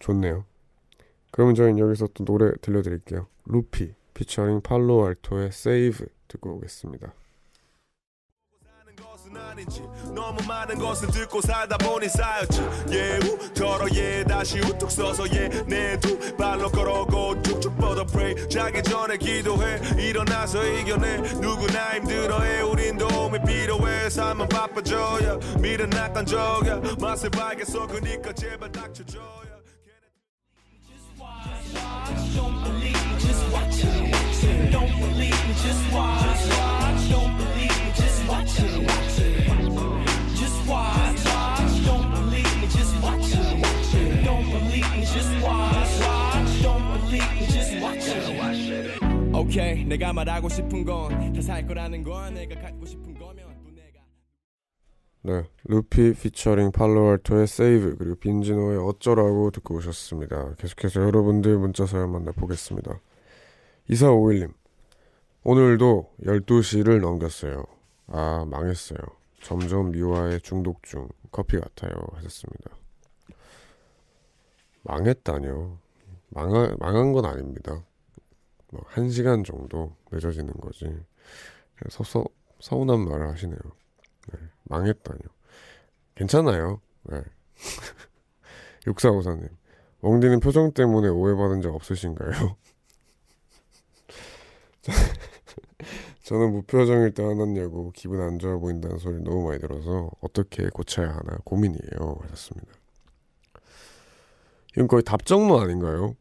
좋네요. 0.00 0.44
그러면 1.30 1.54
저희는 1.54 1.78
여기서 1.78 2.08
또 2.14 2.24
노래 2.24 2.50
들려드릴게요. 2.60 3.28
루피 3.44 3.94
피처링 4.12 4.62
팔로 4.62 5.04
알토의 5.04 5.46
Save 5.46 6.08
듣고 6.26 6.56
오겠습니다. 6.56 7.14
것은 9.30 9.36
아닌지. 9.36 9.82
너무 10.14 10.38
많은 10.46 10.78
것을 10.78 11.08
듣고 11.08 11.40
살다 11.40 11.76
보니 11.78 12.08
쌓였지. 12.08 12.60
예우 12.90 13.38
걸어 13.54 13.86
예 13.94 14.24
다시 14.24 14.58
우뚝 14.60 14.90
서서 14.90 15.24
예내두 15.30 16.36
발로 16.36 16.70
걸어고 16.70 17.42
쭉쭉 17.42 17.76
뻗어 17.78 18.04
pray. 18.04 18.48
자기 18.48 18.82
전에 18.82 19.16
기도해. 19.16 19.80
일어나서 19.98 20.64
이겨내. 20.64 21.16
누구나 21.40 21.94
힘들어해. 21.96 22.62
우린 22.62 22.98
도움이 22.98 23.38
필요해 23.46 24.10
삶은 24.10 24.48
바빠져야 24.48 25.38
미련 25.60 25.90
낙관적야. 25.90 26.80
맛을 27.00 27.30
봐야겠어. 27.30 27.86
그니까 27.86 28.32
제발 28.32 28.72
닥쳐줘야 28.72 29.40
오케 32.40 32.99
이 49.50 49.84
내가 49.84 50.12
말하고 50.12 50.48
싶은 50.48 50.84
건 50.84 51.10
다 51.34 51.42
살 51.42 51.66
거라는 51.66 52.02
걸 52.04 52.32
내가 52.34 52.60
갖고 52.60 52.84
싶은 52.86 53.14
거면 53.14 53.64
또 53.64 53.70
내가 53.72 54.00
네, 55.22 55.44
루피 55.64 56.12
피처링 56.14 56.70
팔로알토의 56.70 57.46
세이브 57.48 57.96
그리고 57.98 58.14
빈지노의 58.16 58.78
어쩌라고 58.78 59.50
듣고 59.50 59.76
오셨습니다. 59.76 60.54
계속해서 60.54 61.00
여러분들 61.02 61.58
문자 61.58 61.84
사연 61.86 62.12
만나보겠습니다. 62.12 63.00
2451님 63.90 64.52
오늘도 65.42 66.10
12시를 66.22 67.00
넘겼어요. 67.00 67.64
아 68.06 68.44
망했어요. 68.48 68.98
점점 69.42 69.90
미화에 69.90 70.38
중독 70.40 70.82
중 70.84 71.08
커피 71.32 71.58
같아요 71.58 71.90
하셨습니다. 72.14 72.70
망했다뇨. 74.82 75.76
망하, 76.28 76.74
망한 76.78 77.12
건 77.12 77.24
아닙니다. 77.24 77.82
뭐, 78.72 78.82
한 78.86 79.10
시간 79.10 79.44
정도 79.44 79.96
늦어지는 80.10 80.52
거지. 80.54 80.86
서, 81.88 82.24
서운한 82.60 83.08
말을 83.08 83.28
하시네요. 83.28 83.58
네, 84.32 84.38
망했다뇨. 84.64 85.20
괜찮아요. 86.14 86.80
네. 87.04 87.22
6454님. 88.86 89.48
웡디는 90.02 90.40
표정 90.40 90.72
때문에 90.72 91.08
오해받은 91.08 91.60
적 91.60 91.74
없으신가요? 91.74 92.56
저는 96.22 96.52
무표정일 96.52 97.12
때 97.12 97.22
화났냐고 97.22 97.90
기분 97.92 98.20
안 98.22 98.38
좋아 98.38 98.56
보인다는 98.56 98.98
소리 98.98 99.20
너무 99.22 99.48
많이 99.48 99.58
들어서 99.58 100.10
어떻게 100.20 100.68
고쳐야 100.70 101.08
하나 101.08 101.38
고민이에요. 101.44 102.18
하셨습니다. 102.22 102.72
이건 104.72 104.86
거의 104.88 105.02
답정문 105.02 105.60
아닌가요? 105.60 106.14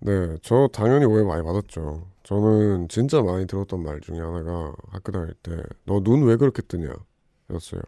네, 0.00 0.36
저 0.42 0.68
당연히 0.72 1.04
오해 1.04 1.22
많이 1.24 1.42
받았죠. 1.42 2.06
저는 2.22 2.88
진짜 2.88 3.22
많이 3.22 3.46
들었던 3.46 3.82
말 3.82 4.00
중에 4.00 4.18
하나가 4.18 4.72
학교 4.88 5.12
다닐 5.12 5.34
때 5.42 5.52
너 5.86 6.00
눈 6.00 6.22
왜 6.24 6.36
그렇게 6.36 6.62
뜨냐 6.62 6.92
였어요. 7.52 7.82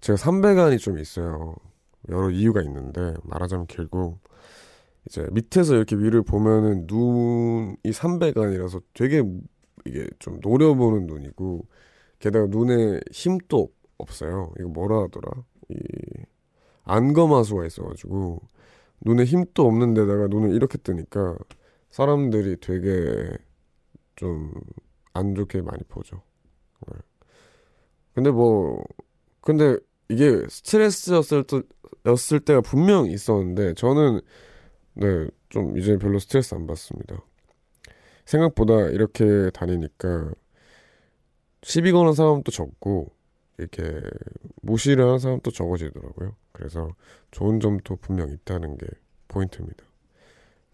제가 0.00 0.16
삼배간이 0.16 0.78
좀 0.78 0.98
있어요. 0.98 1.56
여러 2.10 2.30
이유가 2.30 2.62
있는데 2.62 3.14
말하자면 3.24 3.66
길고 3.68 4.18
이제 5.06 5.26
밑에서 5.32 5.76
이렇게 5.76 5.96
위를 5.96 6.22
보면은 6.22 6.86
눈이 6.88 7.92
삼배간이라서 7.92 8.80
되게 8.94 9.22
이게 9.86 10.08
좀 10.18 10.40
노려보는 10.42 11.06
눈이고 11.06 11.66
게다가 12.20 12.46
눈에 12.48 13.00
힘도 13.12 13.70
없어요. 13.98 14.52
이거 14.60 14.68
뭐라 14.70 15.04
하더라? 15.04 15.30
이 15.70 15.76
안검하수가 16.84 17.66
있어가지고 17.66 18.40
눈에 19.02 19.24
힘도 19.24 19.66
없는 19.66 19.94
데다가 19.94 20.28
눈을 20.28 20.54
이렇게 20.54 20.78
뜨니까 20.78 21.36
사람들이 21.90 22.58
되게 22.60 23.30
좀 24.16 24.52
안 25.14 25.34
좋게 25.34 25.62
많이 25.62 25.82
보죠. 25.88 26.22
네. 26.88 26.98
근데 28.14 28.30
뭐 28.30 28.84
근데 29.40 29.76
이게 30.08 30.44
스트레스였을 30.48 31.44
때, 31.44 31.62
였을 32.06 32.40
때가 32.40 32.60
분명 32.62 33.06
있었는데 33.10 33.74
저는 33.74 34.20
네 34.94 35.28
좀 35.50 35.76
이제 35.78 35.96
별로 35.98 36.18
스트레스 36.20 36.54
안 36.54 36.66
받습니다. 36.66 37.22
생각보다 38.24 38.88
이렇게 38.90 39.50
다니니까 39.52 40.32
시비 41.62 41.92
거는 41.92 42.14
사람도 42.14 42.50
적고 42.50 43.12
이렇게 43.60 44.00
무시를 44.62 45.04
하는 45.04 45.18
사람도 45.18 45.50
적어지더라고요. 45.50 46.34
그래서 46.52 46.90
좋은 47.30 47.60
점도 47.60 47.96
분명 47.96 48.30
있다는 48.30 48.76
게 48.76 48.86
포인트입니다. 49.28 49.84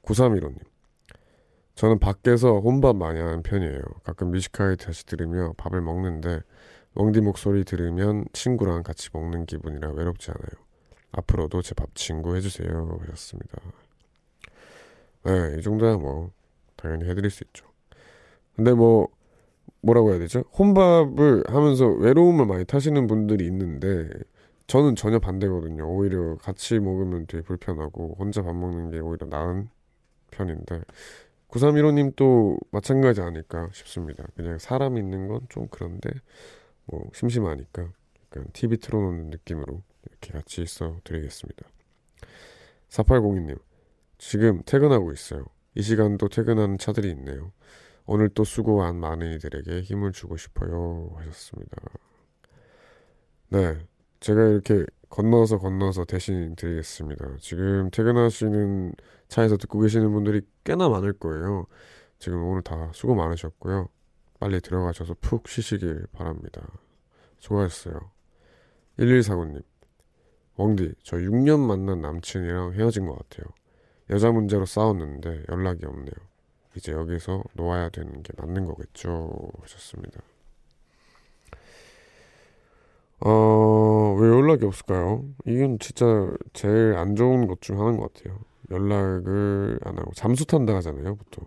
9315님. 0.03 0.59
저는 1.75 1.99
밖에서 1.99 2.59
혼밥 2.61 2.97
많이 2.97 3.21
하는 3.21 3.43
편이에요. 3.43 3.81
가끔 4.03 4.31
뮤지카이 4.31 4.77
다시 4.77 5.05
들으며 5.05 5.53
밥을 5.59 5.83
먹는데 5.83 6.41
웡디 6.95 7.21
목소리 7.21 7.65
들으면 7.65 8.25
친구랑 8.33 8.83
같이 8.83 9.11
먹는 9.13 9.45
기분이라 9.45 9.91
외롭지 9.91 10.31
않아요. 10.31 10.65
앞으로도 11.13 11.61
제 11.63 11.75
밥 11.75 11.95
친구 11.95 12.35
해주세요. 12.37 12.99
하셨습니다. 13.01 13.61
네, 15.25 15.57
이 15.59 15.63
정도야 15.63 15.97
뭐 15.97 16.31
당연히 16.77 17.05
해드릴 17.09 17.31
수 17.31 17.45
있죠. 17.45 17.67
근데 18.55 18.73
뭐 18.73 19.09
뭐라고 19.87 20.11
해야 20.11 20.19
되죠? 20.19 20.41
혼밥을 20.59 21.45
하면서 21.49 21.87
외로움을 21.87 22.47
많이 22.47 22.65
타시는 22.65 23.07
분들이 23.07 23.47
있는데 23.47 24.09
저는 24.67 24.97
전혀 24.97 25.19
반대거든요. 25.21 25.89
오히려 25.89 26.37
같이 26.39 26.79
먹으면 26.81 27.27
되게 27.27 27.43
불편하고 27.43 28.17
혼자 28.19 28.43
밥 28.43 28.55
먹는 28.57 28.91
게 28.91 28.99
오히려 28.99 29.27
나은 29.29 29.69
편인데 30.33 30.83
9315님 31.49 32.17
또 32.17 32.59
마찬가지 32.73 33.21
아닐까 33.21 33.71
싶습니다. 33.73 34.25
그냥 34.35 34.59
사람 34.59 34.99
있는 34.99 35.29
건 35.29 35.41
좀 35.49 35.69
그런데 35.71 36.11
뭐 36.87 37.05
심심하니까 37.15 37.83
약간 38.25 38.47
TV 38.53 38.79
틀어놓는 38.79 39.31
느낌으로 39.31 39.83
이렇게 40.09 40.33
같이 40.33 40.63
있어 40.63 40.97
드리겠습니다. 41.05 41.65
4802님 42.89 43.59
지금 44.19 44.63
퇴근하고 44.67 45.13
있어요. 45.13 45.45
이 45.77 45.83
시간도 45.83 46.29
퇴근하는 46.29 46.79
차들이 46.79 47.11
있네요. 47.11 47.53
오늘 48.07 48.29
또 48.29 48.45
수고한 48.45 48.97
많은 48.97 49.33
이들에게 49.35 49.83
힘을 49.83 50.13
주고 50.13 50.37
싶어요 50.37 51.11
하셨습니다. 51.17 51.77
네, 53.49 53.79
제가 54.21 54.43
이렇게 54.45 54.85
건너서 55.09 55.59
건너서 55.59 56.05
대신 56.05 56.55
드리겠습니다. 56.57 57.37
지금 57.41 57.91
퇴근하시는 57.91 58.93
차에서 59.29 59.57
듣고 59.57 59.81
계시는 59.81 60.13
분들이 60.13 60.43
꽤나 60.65 60.89
많을 60.89 61.13
거예요. 61.13 61.67
지금 62.19 62.43
오늘 62.45 62.63
다 62.63 62.91
수고 62.93 63.15
많으셨고요. 63.15 63.89
빨리 64.39 64.61
들어가셔서 64.61 65.17
푹 65.21 65.49
쉬시길 65.49 66.07
바랍니다. 66.13 66.67
수고하셨어요. 67.39 67.99
1149님, 68.99 69.63
웡디, 70.57 70.95
저 71.03 71.17
6년 71.17 71.61
만난 71.61 72.01
남친이랑 72.01 72.75
헤어진 72.75 73.07
것 73.07 73.17
같아요. 73.19 73.47
여자 74.11 74.31
문제로 74.31 74.65
싸웠는데 74.65 75.45
연락이 75.51 75.85
없네요. 75.85 76.15
이제 76.77 76.93
여기서 76.93 77.43
놓아야 77.55 77.89
되는 77.91 78.23
게 78.23 78.33
맞는 78.37 78.65
거겠죠 78.67 79.31
하셨습니다. 79.63 80.21
어, 83.21 84.15
왜 84.21 84.29
연락이 84.29 84.65
없을까요? 84.67 85.25
이건 85.47 85.79
진짜 85.79 86.05
제일 86.53 86.95
안 86.97 87.17
좋은 87.17 87.47
것 87.47 87.61
중 87.61 87.81
하나인 87.81 87.97
것 87.97 88.13
같아요. 88.13 88.39
연락을 88.71 89.79
안 89.85 89.99
하고 89.99 90.13
잠수 90.15 90.45
탄다 90.47 90.75
하잖아요, 90.77 91.17
보통. 91.17 91.47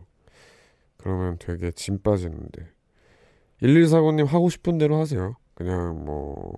그러면 0.98 1.38
되게 1.40 1.72
짐 1.72 2.00
빠지는데. 2.02 2.68
1149님 3.62 4.26
하고 4.26 4.50
싶은 4.50 4.78
대로 4.78 4.98
하세요. 4.98 5.36
그냥 5.54 6.04
뭐, 6.06 6.54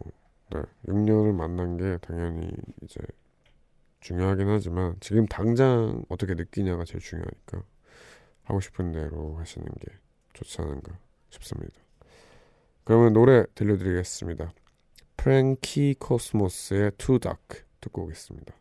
네, 0.51 0.61
6년을 0.87 1.33
만난 1.33 1.77
게 1.77 1.97
당연히 2.01 2.49
이제 2.83 2.99
중요하긴 4.01 4.47
하지만 4.47 4.95
지금 4.99 5.25
당장 5.27 6.03
어떻게 6.09 6.33
느끼냐가 6.35 6.85
제일 6.85 6.99
중요하니까 7.01 7.63
하고 8.51 8.59
싶은 8.59 8.91
대로 8.91 9.37
하시는 9.37 9.65
게 9.65 9.87
좋지 10.33 10.61
않은가 10.61 10.97
싶습니다. 11.29 11.73
그러면 12.83 13.13
노래 13.13 13.45
들려드리겠습니다. 13.55 14.51
프랭키 15.15 15.95
코스모스의 15.97 16.91
Dark 16.97 17.61
듣고 17.79 18.03
오겠습니다. 18.03 18.53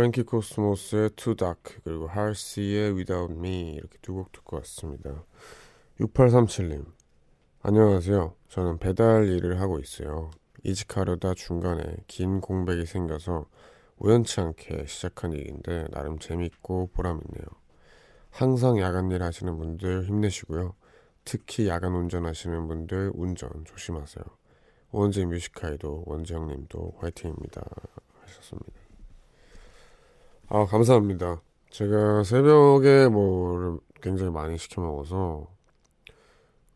프랭키 0.00 0.22
코스모스의 0.22 1.10
Too 1.10 1.36
Dark 1.36 1.76
그리고 1.84 2.06
할시의 2.06 2.92
Without 2.92 3.34
Me 3.34 3.72
이렇게 3.74 3.98
두 4.00 4.14
곡 4.14 4.32
듣고 4.32 4.56
왔습니다. 4.56 5.26
6837님 6.00 6.86
안녕하세요. 7.60 8.34
저는 8.48 8.78
배달 8.78 9.28
일을 9.28 9.60
하고 9.60 9.78
있어요. 9.78 10.30
이직하려다 10.62 11.34
중간에 11.34 11.82
긴 12.06 12.40
공백이 12.40 12.86
생겨서 12.86 13.44
우연치 13.98 14.40
않게 14.40 14.86
시작한 14.86 15.34
일인데 15.34 15.88
나름 15.90 16.18
재밌고 16.18 16.92
보람있네요. 16.94 17.44
항상 18.30 18.80
야간 18.80 19.10
일 19.10 19.22
하시는 19.22 19.54
분들 19.54 20.06
힘내시고요. 20.06 20.76
특히 21.26 21.68
야간 21.68 21.92
운전하시는 21.94 22.68
분들 22.68 23.12
운전 23.12 23.50
조심하세요. 23.66 24.24
원제 24.92 25.26
뮤지카이도 25.26 26.04
원재 26.06 26.36
형님도 26.36 26.94
화이팅입니다 27.00 27.62
하셨습니다. 28.22 28.89
아 30.50 30.66
감사합니다. 30.66 31.40
제가 31.70 32.24
새벽에 32.24 33.08
뭐를 33.08 33.78
굉장히 34.02 34.30
많이 34.32 34.58
시켜 34.58 34.80
먹어서 34.82 35.46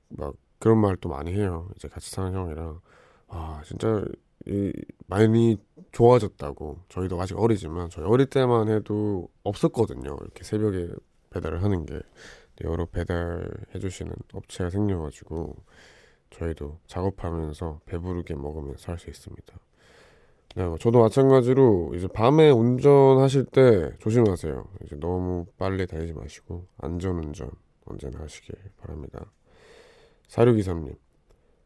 막 0.09 0.35
그런 0.59 0.79
말또 0.79 1.09
많이 1.09 1.33
해요. 1.33 1.68
이제 1.77 1.89
같이 1.89 2.11
사는 2.11 2.33
형이랑 2.33 2.81
아 3.29 3.62
진짜 3.66 4.05
이 4.47 4.72
많이 5.07 5.59
좋아졌다고 5.93 6.79
저희도 6.89 7.20
아직 7.20 7.39
어리지만 7.39 7.91
저희 7.91 8.05
어릴 8.07 8.27
때만 8.27 8.68
해도 8.68 9.29
없었거든요. 9.43 10.16
이렇게 10.20 10.45
새벽에 10.45 10.89
배달을 11.31 11.62
하는 11.62 11.87
게 11.87 12.01
여러 12.64 12.87
배달 12.87 13.51
해 13.75 13.81
주시는 13.81 14.12
업체가 14.33 14.70
생겨가지고 14.70 15.57
저희도 16.31 16.79
작업하면서 16.87 17.81
배부르게 17.87 18.35
먹으면서 18.37 18.93
할 18.93 18.99
수 18.99 19.11
있습니다. 19.11 19.55
네, 20.57 20.64
뭐 20.64 20.78
저도 20.78 21.00
마찬가지로 21.00 21.92
이제 21.96 22.07
밤에 22.07 22.48
운전하실 22.50 23.46
때 23.46 23.90
조심하세요. 23.98 24.68
이제 24.84 24.96
너무 24.96 25.46
빨리 25.59 25.86
달리지 25.86 26.12
마시고 26.12 26.66
안전운전 26.78 27.50
언제나 27.86 28.20
하시길 28.20 28.55
바랍니다. 28.80 29.32
사료기사님, 30.28 30.94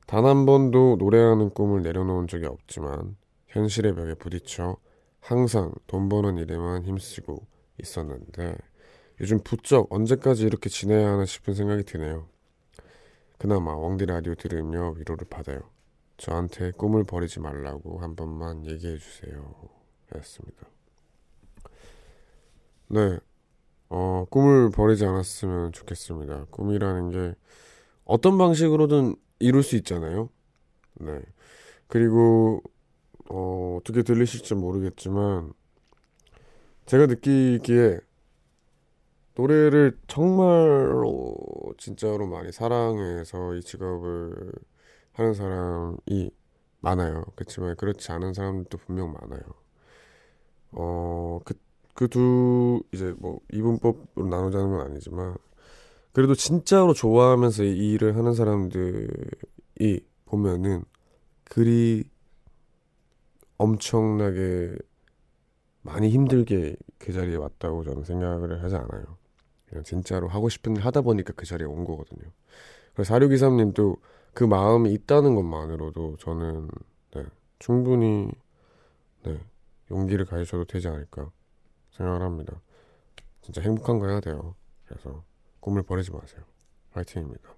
단 0.07 0.25
한 0.25 0.47
번도 0.47 0.97
노래하는 0.99 1.51
꿈을 1.51 1.83
내려놓은 1.83 2.29
적이 2.29 2.47
없지만 2.47 3.17
현실의 3.49 3.95
벽에 3.95 4.15
부딪혀 4.15 4.77
항상 5.21 5.73
돈 5.87 6.09
버는 6.09 6.39
일에만 6.39 6.85
힘쓰고 6.85 7.47
있었는데 7.79 8.57
요즘 9.21 9.39
부쩍 9.43 9.93
언제까지 9.93 10.45
이렇게 10.45 10.71
지내야 10.71 11.13
하나 11.13 11.27
싶은 11.27 11.53
생각이 11.53 11.83
드네요. 11.85 12.27
그나마 13.37 13.77
왕디 13.77 14.07
라디오 14.07 14.35
들으며 14.35 14.91
위로를 14.97 15.27
받아요. 15.29 15.61
저한테 16.19 16.73
꿈을 16.73 17.05
버리지 17.05 17.41
말라고 17.41 18.01
한 18.01 18.17
번만 18.17 18.67
얘기해 18.67 18.99
주세요. 18.99 19.55
였습니다. 20.17 20.67
네. 22.89 23.19
어, 23.89 24.27
꿈을 24.29 24.71
버리지 24.71 25.07
않았으면 25.07 25.73
좋겠습니다. 25.73 26.47
꿈이라는 26.51 27.11
게 27.11 27.35
어떤 28.05 28.37
방식으로든 28.37 29.15
이룰 29.39 29.63
수 29.63 29.77
있잖아요. 29.77 30.29
네. 30.95 31.23
그리고, 31.87 32.63
어, 33.31 33.79
어떻게 33.81 34.03
들리실지 34.03 34.57
모르겠지만, 34.57 35.53
제가 36.87 37.07
느끼기에 37.07 38.01
노래를 39.37 39.97
정말로 40.09 41.37
진짜로 41.79 42.27
많이 42.27 42.51
사랑해서 42.51 43.55
이 43.55 43.63
직업을 43.63 44.53
하는 45.19 45.35
사람이 45.35 46.31
많아요. 46.81 47.25
그렇지만 47.35 47.77
그렇지 47.77 48.13
않은 48.13 48.35
사람들도 48.35 48.79
분명 48.79 49.13
많아요. 49.13 49.43
어, 50.73 51.41
그, 51.45 51.55
그 51.95 52.09
두, 52.09 52.83
이제 52.93 53.15
뭐, 53.19 53.41
이분법으로 53.53 54.29
나누자는 54.29 54.71
건 54.71 54.81
아니지만, 54.87 55.37
그래도 56.13 56.35
진짜로 56.35 56.95
좋아하면서 56.95 57.65
이 57.65 57.93
일을 57.93 58.17
하는 58.17 58.35
사람들이 58.35 60.01
보면은, 60.27 60.85
그리 61.45 62.05
엄청나게 63.57 64.77
많이 65.83 66.11
힘들게 66.11 66.77
그 66.99 67.13
자리에 67.13 67.37
왔다고 67.37 67.83
저는 67.83 68.05
생각을 68.05 68.63
하지 68.63 68.77
않아요. 68.77 69.17
그냥 69.67 69.85
진짜로 69.85 70.29
하고 70.29 70.49
싶은 70.49 70.77
일 70.77 70.85
하다 70.85 71.03
보니까 71.03 71.33
그 71.35 71.47
자리에 71.47 71.67
온 71.67 71.85
거거든요. 71.85 72.31
그래서 72.93 73.15
4623님도 73.15 73.99
그 74.35 74.45
마음이 74.45 74.93
있다는 74.93 75.35
것만으로도 75.35 76.17
저는 76.19 76.69
네, 77.15 77.25
충분히 77.59 78.31
네, 79.25 79.39
용기를 79.91 80.25
가지셔도 80.27 80.65
되지 80.65 80.89
않을까 80.89 81.31
생각을 81.93 82.23
합니다. 82.23 82.61
진짜 83.43 83.63
행복한 83.63 83.99
거 83.99 84.07
해야 84.07 84.21
돼요. 84.21 84.55
그래서 84.87 85.25
꿈을 85.61 85.83
버리지 85.83 86.13
마세요. 86.13 86.43
파이팅입니다. 86.93 87.55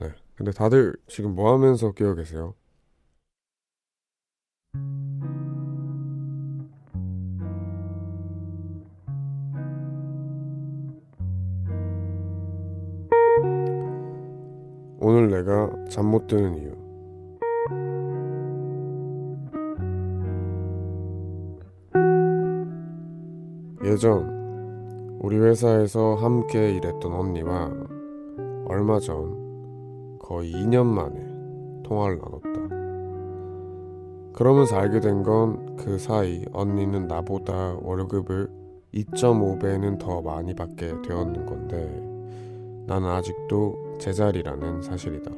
네. 0.00 0.12
근데 0.34 0.52
다들 0.52 0.96
지금 1.06 1.34
뭐 1.34 1.52
하면서 1.52 1.92
깨어 1.92 2.14
계세요? 2.14 2.54
오늘 15.08 15.30
내가 15.30 15.70
잠 15.88 16.04
못 16.10 16.26
드는 16.26 16.54
이유. 16.58 16.70
예전 23.84 25.18
우리 25.22 25.38
회사에서 25.38 26.14
함께 26.16 26.72
일했던 26.74 27.10
언니와 27.10 27.72
얼마 28.66 28.98
전 28.98 30.18
거의 30.18 30.52
2년 30.52 30.84
만에 30.84 31.26
통화를 31.84 32.18
나눴다. 32.18 32.76
그러면서 34.34 34.76
알게 34.76 35.00
된 35.00 35.22
건 35.22 35.66
그 35.78 35.96
사이 35.96 36.44
언니는 36.52 37.06
나보다 37.06 37.78
월급을 37.80 38.50
2.5배는 38.92 39.98
더 39.98 40.20
많이 40.20 40.54
받게 40.54 41.00
되었는 41.02 41.46
건데 41.46 42.84
나는 42.86 43.08
아직도 43.08 43.87
제자리라는 43.98 44.82
사실이다. 44.82 45.30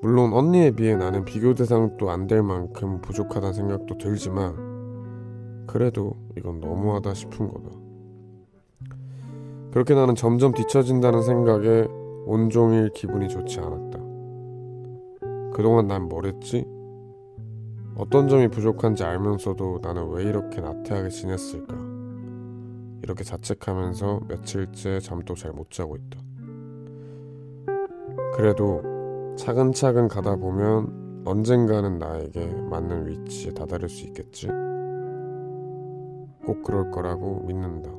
물론 0.00 0.32
언니에 0.32 0.70
비해 0.70 0.94
나는 0.96 1.24
비교 1.24 1.54
대상도 1.54 2.10
안 2.10 2.26
될 2.26 2.42
만큼 2.42 3.00
부족하다는 3.00 3.52
생각도 3.52 3.98
들지만 3.98 5.66
그래도 5.66 6.16
이건 6.36 6.60
너무하다 6.60 7.14
싶은 7.14 7.48
거다. 7.48 7.70
그렇게 9.72 9.94
나는 9.94 10.14
점점 10.14 10.52
뒤처진다는 10.52 11.22
생각에 11.22 11.86
온종일 12.26 12.90
기분이 12.94 13.28
좋지 13.28 13.60
않았다. 13.60 13.98
그동안 15.52 15.88
난 15.88 16.02
뭘 16.08 16.26
했지? 16.26 16.64
어떤 17.96 18.28
점이 18.28 18.48
부족한지 18.48 19.02
알면서도 19.02 19.80
나는 19.82 20.08
왜 20.10 20.24
이렇게 20.24 20.60
나태하게 20.60 21.08
지냈을까? 21.08 21.76
이렇게 23.02 23.24
자책하면서 23.24 24.20
며칠째 24.28 25.00
잠도 25.00 25.34
잘 25.34 25.52
못 25.52 25.70
자고 25.70 25.96
있다. 25.96 26.20
그래도 28.38 28.82
차근차근 29.36 30.06
가다 30.06 30.36
보면 30.36 31.24
언젠가는 31.24 31.98
나에게 31.98 32.46
맞는 32.70 33.08
위치에 33.08 33.52
다다를 33.52 33.88
수 33.88 34.06
있겠지. 34.06 34.46
꼭 36.46 36.62
그럴 36.62 36.92
거라고 36.92 37.40
믿는다. 37.40 37.97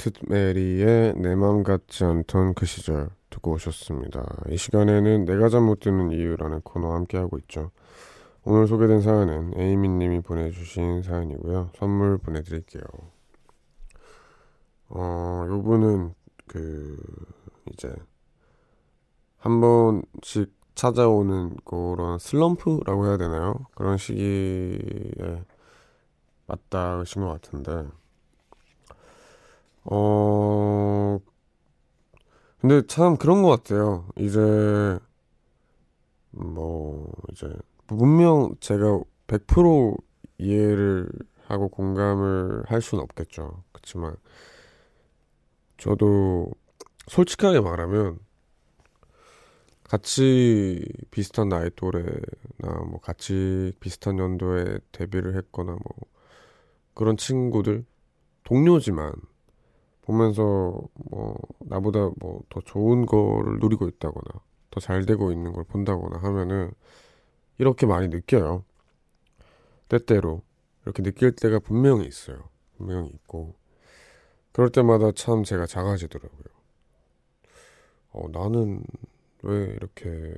마이앤트 0.00 0.10
메리의 0.28 1.14
내 1.16 1.34
맘 1.36 1.62
같지 1.62 2.04
않던 2.04 2.54
그 2.54 2.64
시절 2.64 3.10
듣고 3.28 3.52
오셨습니다. 3.52 4.24
이 4.48 4.56
시간에는 4.56 5.26
내가 5.26 5.48
잠 5.50 5.64
못 5.64 5.80
드는 5.80 6.10
이유라는 6.10 6.62
코너와 6.62 6.94
함께하고 6.96 7.38
있죠. 7.40 7.70
오늘 8.44 8.66
소개된 8.66 9.02
사연은 9.02 9.52
에이미님이 9.56 10.20
보내주신 10.22 11.02
사연이고요. 11.02 11.70
선물 11.76 12.16
보내드릴게요. 12.18 12.82
어, 14.88 15.44
요 15.48 15.62
분은 15.62 16.14
그 16.46 16.96
이제 17.72 17.94
한 19.36 19.60
번씩 19.60 20.52
찾아오는 20.74 21.56
그런 21.64 22.18
슬럼프라고 22.18 23.06
해야 23.06 23.18
되나요? 23.18 23.54
그런 23.74 23.98
시기에 23.98 25.44
맞닿으신 26.46 27.22
것 27.22 27.28
같은데 27.28 27.86
어, 29.84 31.18
근데 32.60 32.82
참 32.86 33.16
그런 33.16 33.42
것 33.42 33.48
같아요. 33.50 34.06
이제, 34.18 34.98
뭐, 36.30 37.10
이제, 37.32 37.48
분명 37.86 38.54
제가 38.60 39.00
100% 39.26 39.96
이해를 40.38 41.08
하고 41.46 41.68
공감을 41.68 42.64
할 42.66 42.82
수는 42.82 43.02
없겠죠. 43.04 43.62
그렇지만, 43.72 44.16
저도 45.78 46.50
솔직하게 47.08 47.60
말하면, 47.60 48.18
같이 49.90 50.86
비슷한 51.10 51.48
나이 51.48 51.68
또래나 51.74 52.12
뭐 52.86 53.00
같이 53.00 53.72
비슷한 53.80 54.20
연도에 54.20 54.78
데뷔를 54.92 55.34
했거나 55.34 55.72
뭐 55.72 55.80
그런 56.94 57.16
친구들 57.16 57.84
동료지만 58.44 59.12
보면서 60.02 60.80
뭐 61.10 61.36
나보다 61.60 62.10
뭐 62.20 62.42
더 62.50 62.60
좋은 62.62 63.06
거를 63.06 63.58
누리고 63.60 63.88
있다거나 63.88 64.40
더 64.70 64.80
잘 64.80 65.04
되고 65.06 65.32
있는 65.32 65.52
걸 65.52 65.64
본다거나 65.64 66.18
하면은 66.18 66.70
이렇게 67.58 67.86
많이 67.86 68.08
느껴요. 68.08 68.64
때때로 69.88 70.42
이렇게 70.84 71.02
느낄 71.02 71.32
때가 71.32 71.58
분명히 71.60 72.06
있어요. 72.06 72.48
분명히 72.76 73.08
있고 73.10 73.54
그럴 74.52 74.70
때마다 74.70 75.12
참 75.12 75.44
제가 75.44 75.66
작아지더라고요. 75.66 76.44
어, 78.12 78.28
나는 78.32 78.84
왜 79.42 79.64
이렇게 79.66 80.34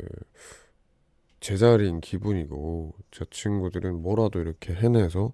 제자리인 1.40 2.00
기분이고 2.00 2.94
저 3.10 3.24
친구들은 3.26 4.00
뭐라도 4.02 4.40
이렇게 4.40 4.74
해내서 4.74 5.32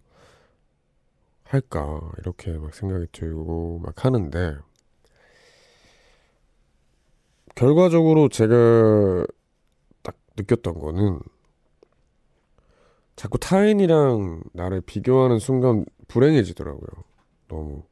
할까 1.49 2.01
이렇게 2.18 2.53
막 2.53 2.74
생각이 2.74 3.07
들고 3.11 3.80
막 3.82 4.05
하는데 4.05 4.59
결과적으로 7.55 8.28
제가 8.28 9.26
딱 10.03 10.16
느꼈던 10.36 10.78
거는 10.78 11.20
자꾸 13.16 13.38
타인이랑 13.38 14.42
나를 14.53 14.80
비교하는 14.82 15.38
순간 15.38 15.84
불행해지더라고요. 16.07 17.05
너무 17.49 17.82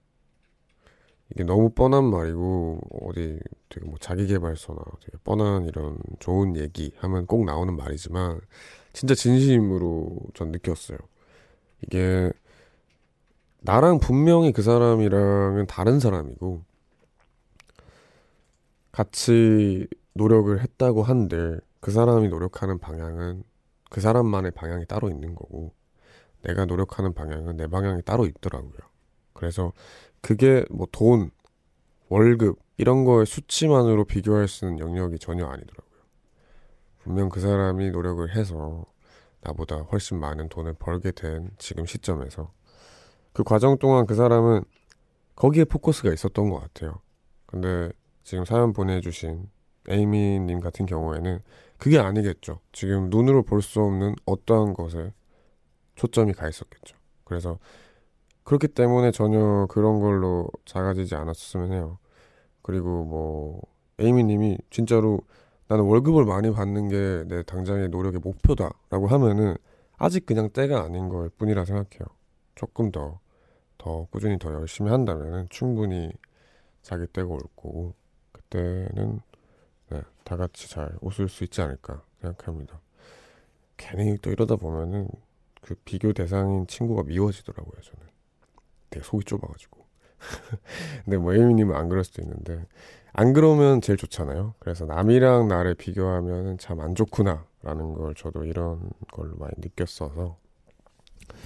이게 1.32 1.42
너무 1.42 1.70
뻔한 1.70 2.04
말이고 2.04 2.80
어디 3.02 3.40
되게 3.68 3.86
뭐 3.86 3.96
자기계발서나 3.98 4.78
되게 5.00 5.18
뻔한 5.24 5.64
이런 5.64 5.98
좋은 6.20 6.56
얘기 6.56 6.92
하면 6.98 7.26
꼭 7.26 7.44
나오는 7.44 7.74
말이지만 7.74 8.40
진짜 8.92 9.14
진심으로 9.14 10.16
전 10.34 10.52
느꼈어요. 10.52 10.98
이게 11.82 12.30
나랑 13.66 13.98
분명히 13.98 14.52
그 14.52 14.62
사람이랑은 14.62 15.66
다른 15.66 15.98
사람이고 15.98 16.62
같이 18.92 19.88
노력을 20.14 20.58
했다고 20.58 21.02
한들 21.02 21.60
그 21.80 21.90
사람이 21.90 22.28
노력하는 22.28 22.78
방향은 22.78 23.42
그 23.90 24.00
사람만의 24.00 24.52
방향이 24.52 24.86
따로 24.86 25.08
있는 25.10 25.34
거고 25.34 25.74
내가 26.42 26.64
노력하는 26.64 27.12
방향은 27.12 27.56
내 27.56 27.66
방향이 27.66 28.02
따로 28.02 28.24
있더라고요. 28.26 28.78
그래서 29.32 29.72
그게 30.20 30.64
뭐 30.70 30.86
돈, 30.92 31.32
월급 32.08 32.60
이런 32.76 33.04
거의 33.04 33.26
수치만으로 33.26 34.04
비교할 34.04 34.46
수 34.46 34.66
있는 34.66 34.78
영역이 34.78 35.18
전혀 35.18 35.44
아니더라고요. 35.44 36.02
분명 37.02 37.28
그 37.30 37.40
사람이 37.40 37.90
노력을 37.90 38.36
해서 38.36 38.84
나보다 39.40 39.78
훨씬 39.78 40.20
많은 40.20 40.50
돈을 40.50 40.74
벌게 40.74 41.10
된 41.10 41.50
지금 41.58 41.84
시점에서 41.84 42.52
그 43.36 43.44
과정 43.44 43.76
동안 43.76 44.06
그 44.06 44.14
사람은 44.14 44.64
거기에 45.34 45.64
포커스가 45.64 46.10
있었던 46.10 46.48
것 46.48 46.58
같아요. 46.58 47.02
근데 47.44 47.90
지금 48.24 48.46
사연 48.46 48.72
보내주신 48.72 49.50
에이미님 49.90 50.58
같은 50.60 50.86
경우에는 50.86 51.40
그게 51.76 51.98
아니겠죠. 51.98 52.60
지금 52.72 53.10
눈으로 53.10 53.42
볼 53.42 53.60
수 53.60 53.82
없는 53.82 54.14
어떠한 54.24 54.72
것에 54.72 55.12
초점이 55.96 56.32
가 56.32 56.48
있었겠죠. 56.48 56.96
그래서 57.24 57.58
그렇기 58.44 58.68
때문에 58.68 59.10
전혀 59.10 59.66
그런 59.68 60.00
걸로 60.00 60.48
작아지지 60.64 61.14
않았으면 61.14 61.72
해요. 61.72 61.98
그리고 62.62 63.04
뭐 63.04 63.60
에이미님이 63.98 64.56
진짜로 64.70 65.20
나는 65.68 65.84
월급을 65.84 66.24
많이 66.24 66.50
받는 66.50 66.88
게 66.88 67.24
내 67.28 67.42
당장의 67.42 67.90
노력의 67.90 68.20
목표다라고 68.20 69.08
하면은 69.08 69.56
아직 69.98 70.24
그냥 70.24 70.48
때가 70.48 70.80
아닌 70.84 71.10
걸 71.10 71.28
뿐이라 71.28 71.66
생각해요. 71.66 72.06
조금 72.54 72.90
더, 72.90 73.20
더 73.86 74.04
꾸준히 74.10 74.36
더 74.36 74.52
열심히 74.52 74.90
한다면은 74.90 75.46
충분히 75.48 76.10
자기 76.82 77.06
때가 77.06 77.28
올 77.28 77.38
거고 77.54 77.94
그때는 78.32 79.20
네, 79.90 80.02
다 80.24 80.36
같이 80.36 80.68
잘 80.68 80.90
웃을 81.00 81.28
수 81.28 81.44
있지 81.44 81.62
않을까 81.62 82.02
생각합니다. 82.20 82.80
괜히 83.76 84.18
또 84.18 84.30
이러다 84.32 84.56
보면은 84.56 85.08
그 85.62 85.76
비교 85.84 86.12
대상인 86.12 86.66
친구가 86.66 87.04
미워지더라고요, 87.04 87.80
저는. 87.80 88.06
되게 88.90 89.04
속이 89.04 89.24
좁아가지고. 89.24 89.86
근데 91.04 91.16
뭐 91.18 91.32
에이미님은 91.34 91.76
안 91.76 91.88
그럴 91.88 92.02
수도 92.02 92.22
있는데 92.22 92.66
안 93.12 93.32
그러면 93.32 93.80
제일 93.80 93.96
좋잖아요. 93.98 94.54
그래서 94.58 94.84
남이랑 94.86 95.46
나를 95.46 95.76
비교하면 95.76 96.58
참 96.58 96.80
안 96.80 96.96
좋구나 96.96 97.46
라는 97.62 97.94
걸 97.94 98.14
저도 98.16 98.44
이런 98.44 98.90
걸로 99.12 99.36
많이 99.36 99.52
느꼈어서 99.58 100.38
네 101.28 101.36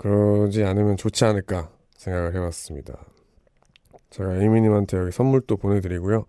그러지 0.00 0.64
않으면 0.64 0.96
좋지 0.96 1.26
않을까 1.26 1.70
생각을 1.98 2.34
해봤습니다. 2.34 3.04
제가 4.08 4.36
에이미님한테 4.36 4.96
여기 4.96 5.12
선물도 5.12 5.58
보내드리고요. 5.58 6.24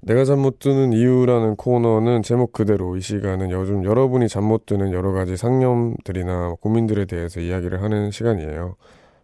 내가 0.00 0.24
잠 0.24 0.38
못 0.38 0.60
드는 0.60 0.92
이유라는 0.92 1.56
코너는 1.56 2.22
제목 2.22 2.52
그대로 2.52 2.96
이 2.96 3.00
시간은 3.00 3.50
요즘 3.50 3.84
여러분이 3.84 4.28
잠 4.28 4.44
못 4.44 4.64
드는 4.66 4.92
여러 4.92 5.10
가지 5.12 5.36
상념들이나 5.36 6.54
고민들에 6.60 7.06
대해서 7.06 7.40
이야기를 7.40 7.82
하는 7.82 8.12
시간이에요. 8.12 8.76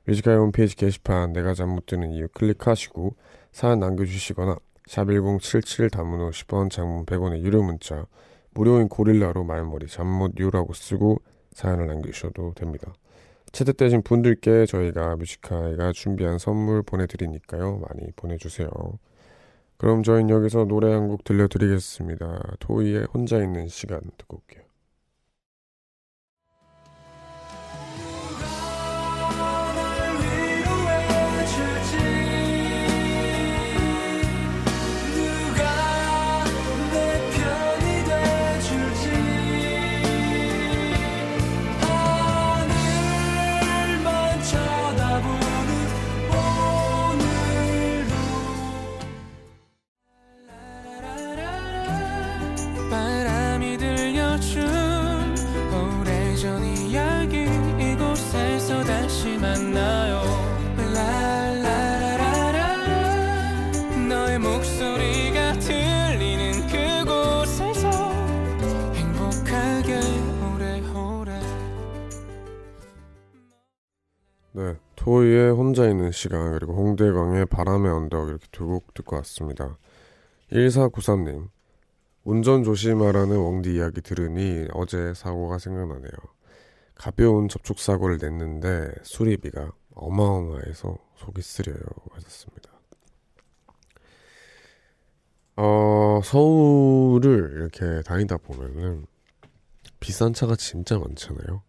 Music 0.05 0.24
High 0.24 0.39
홈페이지 0.39 0.75
게시판 0.75 1.33
내가 1.33 1.55
잠 1.55 1.69
못 1.69 1.87
드는 1.87 2.11
이유 2.11 2.27
클릭하시고 2.35 3.15
사연 3.53 3.79
남겨주시거나 3.79 4.57
샵1077 4.89 5.93
단문 5.93 6.29
50원 6.29 6.71
장문 6.71 7.07
100원의 7.07 7.43
유료 7.43 7.63
문자 7.63 8.05
무료인 8.53 8.89
고릴라로 8.89 9.45
말머리 9.45 9.87
잠 9.87 10.09
못 10.09 10.33
유라고 10.41 10.73
쓰고 10.73 11.19
사연을 11.53 11.87
남겨주셔도 11.87 12.55
됩니다. 12.55 12.93
채택되신 13.53 14.03
분들께 14.03 14.67
저희가 14.67 15.17
뮤지카이가 15.17 15.93
준비한 15.93 16.39
선물 16.39 16.83
보내드리니까요. 16.83 17.79
많이 17.89 18.11
보내주세요. 18.13 18.69
그럼 19.79 20.03
저희는 20.03 20.31
여기서 20.31 20.67
노래 20.67 20.93
한 20.93 21.09
곡 21.09 21.25
들려드리겠습니다. 21.25 22.57
토이의 22.61 23.07
혼자 23.13 23.39
있는 23.43 23.69
시간 23.69 24.01
듣고 24.19 24.37
올게요. 24.39 24.65
시간 76.21 76.53
그리고 76.53 76.75
홍대광의 76.75 77.47
바람의 77.47 77.91
언덕 77.91 78.29
이렇게 78.29 78.47
두 78.53 78.67
곡 78.67 78.93
듣고 78.93 79.17
왔습니다. 79.17 79.79
1493님 80.53 81.49
운전 82.25 82.63
조심하라는 82.63 83.39
웡디 83.39 83.75
이야기 83.75 84.03
들으니 84.03 84.69
어제 84.75 85.15
사고가 85.15 85.59
생각나네요. 85.59 86.11
가벼운 86.95 87.49
접촉 87.49 87.79
사고를 87.79 88.19
냈는데 88.21 88.93
수리비가 89.03 89.73
어마어마해서 89.95 90.99
속이 91.17 91.41
쓰려요 91.41 91.79
하셨습니다. 92.11 92.71
어, 95.57 96.21
서울을 96.23 97.53
이렇게 97.55 98.03
다니다 98.03 98.37
보면은 98.37 99.07
비싼 100.01 100.35
차가 100.35 100.55
진짜 100.57 100.99
많잖아요. 100.99 101.63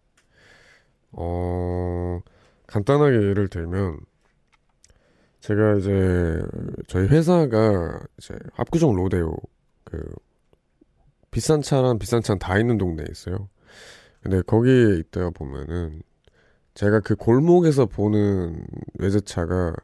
어, 1.12 2.20
간단하게 2.66 3.14
예를 3.16 3.48
들면 3.48 4.00
제가 5.42 5.74
이제 5.74 6.40
저희 6.86 7.08
회사가 7.08 8.00
이제 8.16 8.34
압구정 8.56 8.94
로데오 8.94 9.34
그 9.82 10.14
비싼 11.32 11.62
차랑 11.62 11.98
비싼 11.98 12.22
차는 12.22 12.38
다 12.38 12.58
있는 12.58 12.78
동네에 12.78 13.06
있어요. 13.10 13.48
근데 14.22 14.40
거기에 14.42 14.98
있다 14.98 15.30
보면은 15.30 16.02
제가 16.74 17.00
그 17.00 17.16
골목에서 17.16 17.86
보는 17.86 18.64
외제차가 19.00 19.74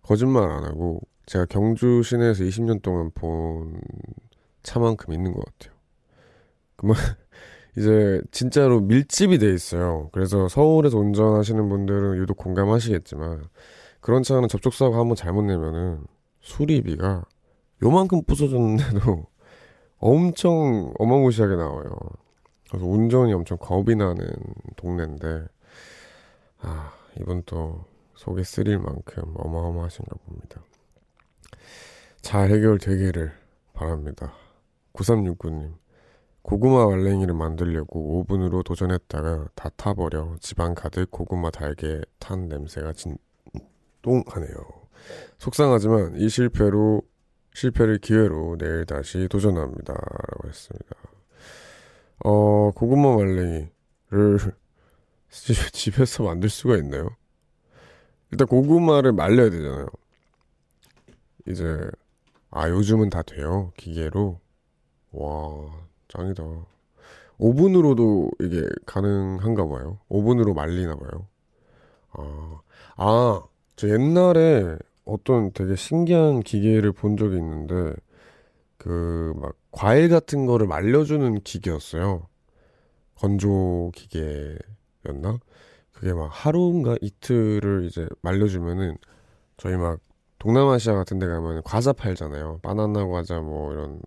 거짓말 0.00 0.50
안 0.50 0.64
하고 0.64 1.02
제가 1.26 1.44
경주 1.44 2.02
시내에서 2.02 2.44
20년 2.44 2.80
동안 2.80 3.10
본 3.14 3.78
차만큼 4.62 5.12
있는 5.12 5.34
것 5.34 5.44
같아요. 5.44 5.76
그만 6.76 6.96
이제 7.76 8.22
진짜로 8.30 8.80
밀집이 8.80 9.36
돼 9.36 9.52
있어요. 9.52 10.08
그래서 10.12 10.48
서울에서 10.48 10.96
운전하시는 10.96 11.68
분들은 11.68 12.16
유독 12.16 12.38
공감하시겠지만 12.38 13.42
그런 14.06 14.22
차는 14.22 14.46
접촉사고 14.46 14.94
한번 14.94 15.16
잘못 15.16 15.42
내면은 15.42 16.06
수리비가 16.40 17.24
요만큼 17.82 18.22
부서졌는데도 18.22 19.26
엄청 19.98 20.94
어마무시하게 20.96 21.56
나와요. 21.56 21.90
그래서 22.70 22.86
운전이 22.86 23.32
엄청 23.32 23.58
겁이 23.58 23.96
나는 23.96 24.28
동네인데 24.76 25.46
아 26.60 26.92
이분 27.18 27.42
또 27.46 27.84
속에 28.14 28.44
쓰릴 28.44 28.78
만큼 28.78 29.24
어마어마하신가 29.34 30.14
봅니다. 30.24 30.62
잘 32.20 32.50
해결되기를 32.50 33.32
바랍니다. 33.72 34.34
9369님 34.92 35.72
고구마 36.42 36.86
말랭이를 36.86 37.34
만들려고 37.34 38.20
오븐으로 38.20 38.62
도전했다가 38.62 39.48
다 39.56 39.68
타버려 39.76 40.36
집안 40.38 40.76
가득 40.76 41.10
고구마 41.10 41.50
달게 41.50 42.02
탄 42.20 42.46
냄새가 42.46 42.92
진 42.92 43.18
동하네요. 44.06 44.54
속상하지만 45.38 46.16
이 46.16 46.28
실패로 46.28 47.02
실패를 47.54 47.98
기회로 47.98 48.56
내일 48.58 48.84
다시 48.84 49.26
도전합니다. 49.28 49.94
라고 49.94 50.48
했습니다. 50.48 50.96
어, 52.24 52.70
고구마 52.70 53.16
말랭이를 53.16 53.68
집, 55.30 55.54
집에서 55.72 56.22
만들 56.22 56.48
수가 56.48 56.76
있나요? 56.76 57.16
일단 58.30 58.46
고구마를 58.46 59.12
말려야 59.12 59.50
되잖아요. 59.50 59.86
이제, 61.48 61.78
아, 62.50 62.68
요즘은 62.68 63.10
다 63.10 63.22
돼요. 63.22 63.72
기계로. 63.76 64.40
와, 65.12 65.86
짱이다. 66.08 66.42
오븐으로도 67.38 68.30
이게 68.40 68.62
가능한가 68.86 69.66
봐요. 69.68 69.98
오븐으로 70.08 70.54
말리나 70.54 70.96
봐요. 70.96 71.26
아, 72.12 72.60
아, 72.96 73.42
저 73.76 73.88
옛날에 73.90 74.76
어떤 75.04 75.52
되게 75.52 75.76
신기한 75.76 76.40
기계를 76.40 76.92
본 76.92 77.16
적이 77.16 77.36
있는데, 77.36 77.94
그, 78.78 79.34
막, 79.36 79.54
과일 79.70 80.08
같은 80.08 80.46
거를 80.46 80.66
말려주는 80.66 81.42
기계였어요. 81.42 82.26
건조 83.14 83.92
기계였나? 83.94 85.40
그게 85.92 86.12
막 86.14 86.28
하루인가 86.32 86.96
이틀을 87.00 87.84
이제 87.84 88.08
말려주면은, 88.22 88.96
저희 89.58 89.76
막, 89.76 90.00
동남아시아 90.38 90.94
같은 90.94 91.18
데 91.18 91.26
가면 91.26 91.62
과자 91.62 91.92
팔잖아요. 91.92 92.60
바나나 92.62 93.06
과자 93.06 93.40
뭐 93.40 93.72
이런, 93.72 94.00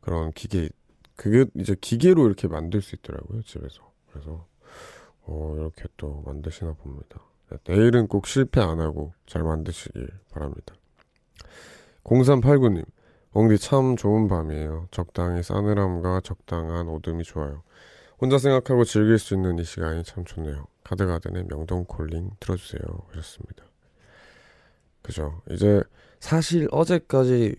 그런 0.00 0.32
기계, 0.32 0.68
그게 1.16 1.44
이제 1.56 1.76
기계로 1.78 2.26
이렇게 2.26 2.48
만들 2.48 2.80
수 2.80 2.96
있더라고요, 2.96 3.42
집에서. 3.42 3.82
그래서, 4.10 4.46
어, 5.22 5.54
이렇게 5.58 5.84
또 5.96 6.22
만드시나 6.26 6.72
봅니다. 6.74 7.20
네, 7.64 7.74
내일은 7.74 8.06
꼭 8.06 8.26
실패 8.26 8.60
안 8.60 8.80
하고 8.80 9.12
잘 9.26 9.42
만드시길 9.42 10.08
바랍니다. 10.30 10.74
0389님, 12.04 12.84
엉디 13.32 13.58
참 13.58 13.96
좋은 13.96 14.28
밤이에요. 14.28 14.88
적당히 14.90 15.42
싸늘함과 15.42 16.20
적당한 16.24 16.88
어둠이 16.88 17.24
좋아요. 17.24 17.62
혼자 18.20 18.38
생각하고 18.38 18.84
즐길 18.84 19.18
수 19.18 19.34
있는 19.34 19.58
이 19.58 19.64
시간이 19.64 20.04
참 20.04 20.24
좋네요. 20.24 20.66
가드가든의 20.84 21.44
명동 21.48 21.84
콜링 21.84 22.30
들어주세요. 22.40 22.80
하셨습니다. 23.10 23.64
그죠. 25.02 25.42
이제 25.50 25.82
사실 26.20 26.68
어제까지 26.70 27.56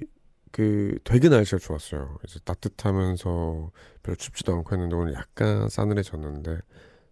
그 0.51 0.97
되게 1.03 1.29
날씨가 1.29 1.57
좋았어요. 1.57 2.17
이제 2.25 2.39
따뜻하면서 2.45 3.71
별로 4.03 4.15
춥지도 4.15 4.53
않고 4.53 4.73
했는데 4.75 4.95
오늘 4.95 5.13
약간 5.13 5.67
싸늘해졌는데 5.69 6.59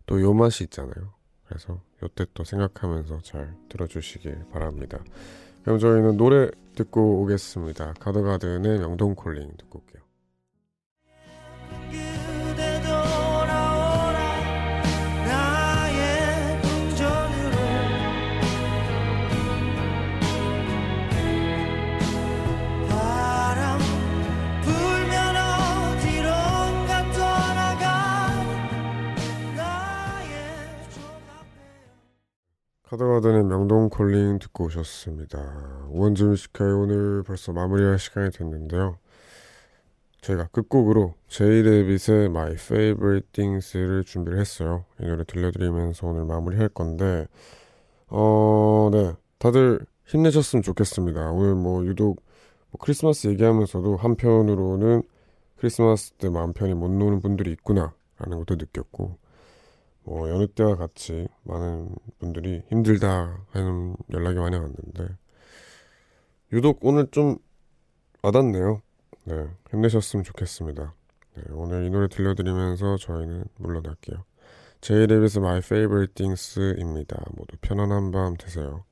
또 0.06 0.20
요 0.22 0.34
맛이 0.34 0.66
있잖아요. 0.66 1.14
그래서 1.52 1.82
요때 2.02 2.26
또 2.34 2.46
생각하면서 2.46 3.20
잘 3.24 3.54
들어주시길 3.68 4.46
바랍니다. 4.54 5.04
그럼 5.64 5.80
저희는 5.80 6.16
노래 6.16 6.50
듣고 6.76 7.22
오겠습니다. 7.22 7.96
가드가든의 8.00 8.80
명동 8.80 9.16
콜링 9.16 9.52
듣고 9.58 9.80
올게요. 9.80 10.01
카드가든의 32.92 33.46
명동 33.46 33.88
Calling 33.88 34.40
듣고 34.40 34.66
오셨습니다. 34.66 35.88
우원재 35.92 36.26
Music 36.26 36.52
High 36.52 36.74
오늘 36.74 37.24
벌써 37.24 37.54
마무리할 37.54 37.98
시간이 37.98 38.32
됐는데요. 38.32 38.98
저희가 40.20 40.48
끝곡으로 40.48 41.14
제이레빗의 41.30 42.26
My 42.26 42.52
Favorite 42.52 43.30
Things를 43.32 44.04
준비를 44.04 44.42
했어요. 44.42 44.84
이 45.00 45.06
노래 45.06 45.24
들려드리면서 45.24 46.06
오늘 46.06 46.26
마무리할 46.26 46.68
건데, 46.68 47.28
어, 48.10 48.90
네. 48.92 49.14
다들 49.38 49.86
힘내셨으면 50.08 50.62
좋겠습니다. 50.62 51.32
오늘 51.32 51.56
뭐 51.56 51.86
유독 51.86 52.22
뭐 52.72 52.80
크리스마스 52.82 53.28
얘기하면서도 53.28 53.96
한편으로는 53.96 55.04
크리스마스 55.56 56.12
때 56.12 56.30
마음 56.30 56.52
편히 56.52 56.74
못 56.74 56.90
노는 56.90 57.22
분들이 57.22 57.54
있구나 57.54 57.94
라는 58.18 58.38
것도 58.40 58.56
느꼈고, 58.56 59.16
뭐 60.04 60.30
여느 60.30 60.48
때와 60.48 60.76
같이 60.76 61.28
많은 61.44 61.94
분들이 62.20 62.64
힘들다 62.70 63.46
하는 63.52 63.96
연락이 64.12 64.40
많이 64.40 64.56
왔는데 64.56 65.08
유독 66.54 66.80
오늘 66.82 67.08
좀 67.12 67.38
와닿네요. 68.22 68.82
네, 69.24 69.48
힘내셨으면 69.70 70.24
좋겠습니다. 70.24 70.94
네, 71.36 71.44
오늘 71.52 71.86
이 71.86 71.90
노래 71.90 72.08
들려드리면서 72.08 72.98
저희는 72.98 73.46
물러날게요. 73.58 74.26
제이레빗의 74.82 75.44
My 75.44 75.60
Favorite 75.60 76.14
Things입니다. 76.16 77.24
모두 77.36 77.56
편안한 77.62 78.12
밤 78.12 78.36
되세요. 78.36 78.84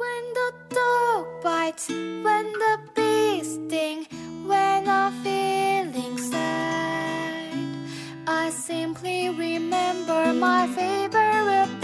When 0.00 0.34
the 0.34 0.52
dog 0.70 1.42
bites, 1.42 1.90
when 1.90 2.52
the 2.52 2.78
bee 2.94 3.40
sting, 3.40 4.06
when 4.48 4.86
I'm 4.88 5.12
feeling 5.22 5.57
simply 8.68 9.30
remember 9.30 10.34
my 10.34 10.66
favorite 10.66 11.77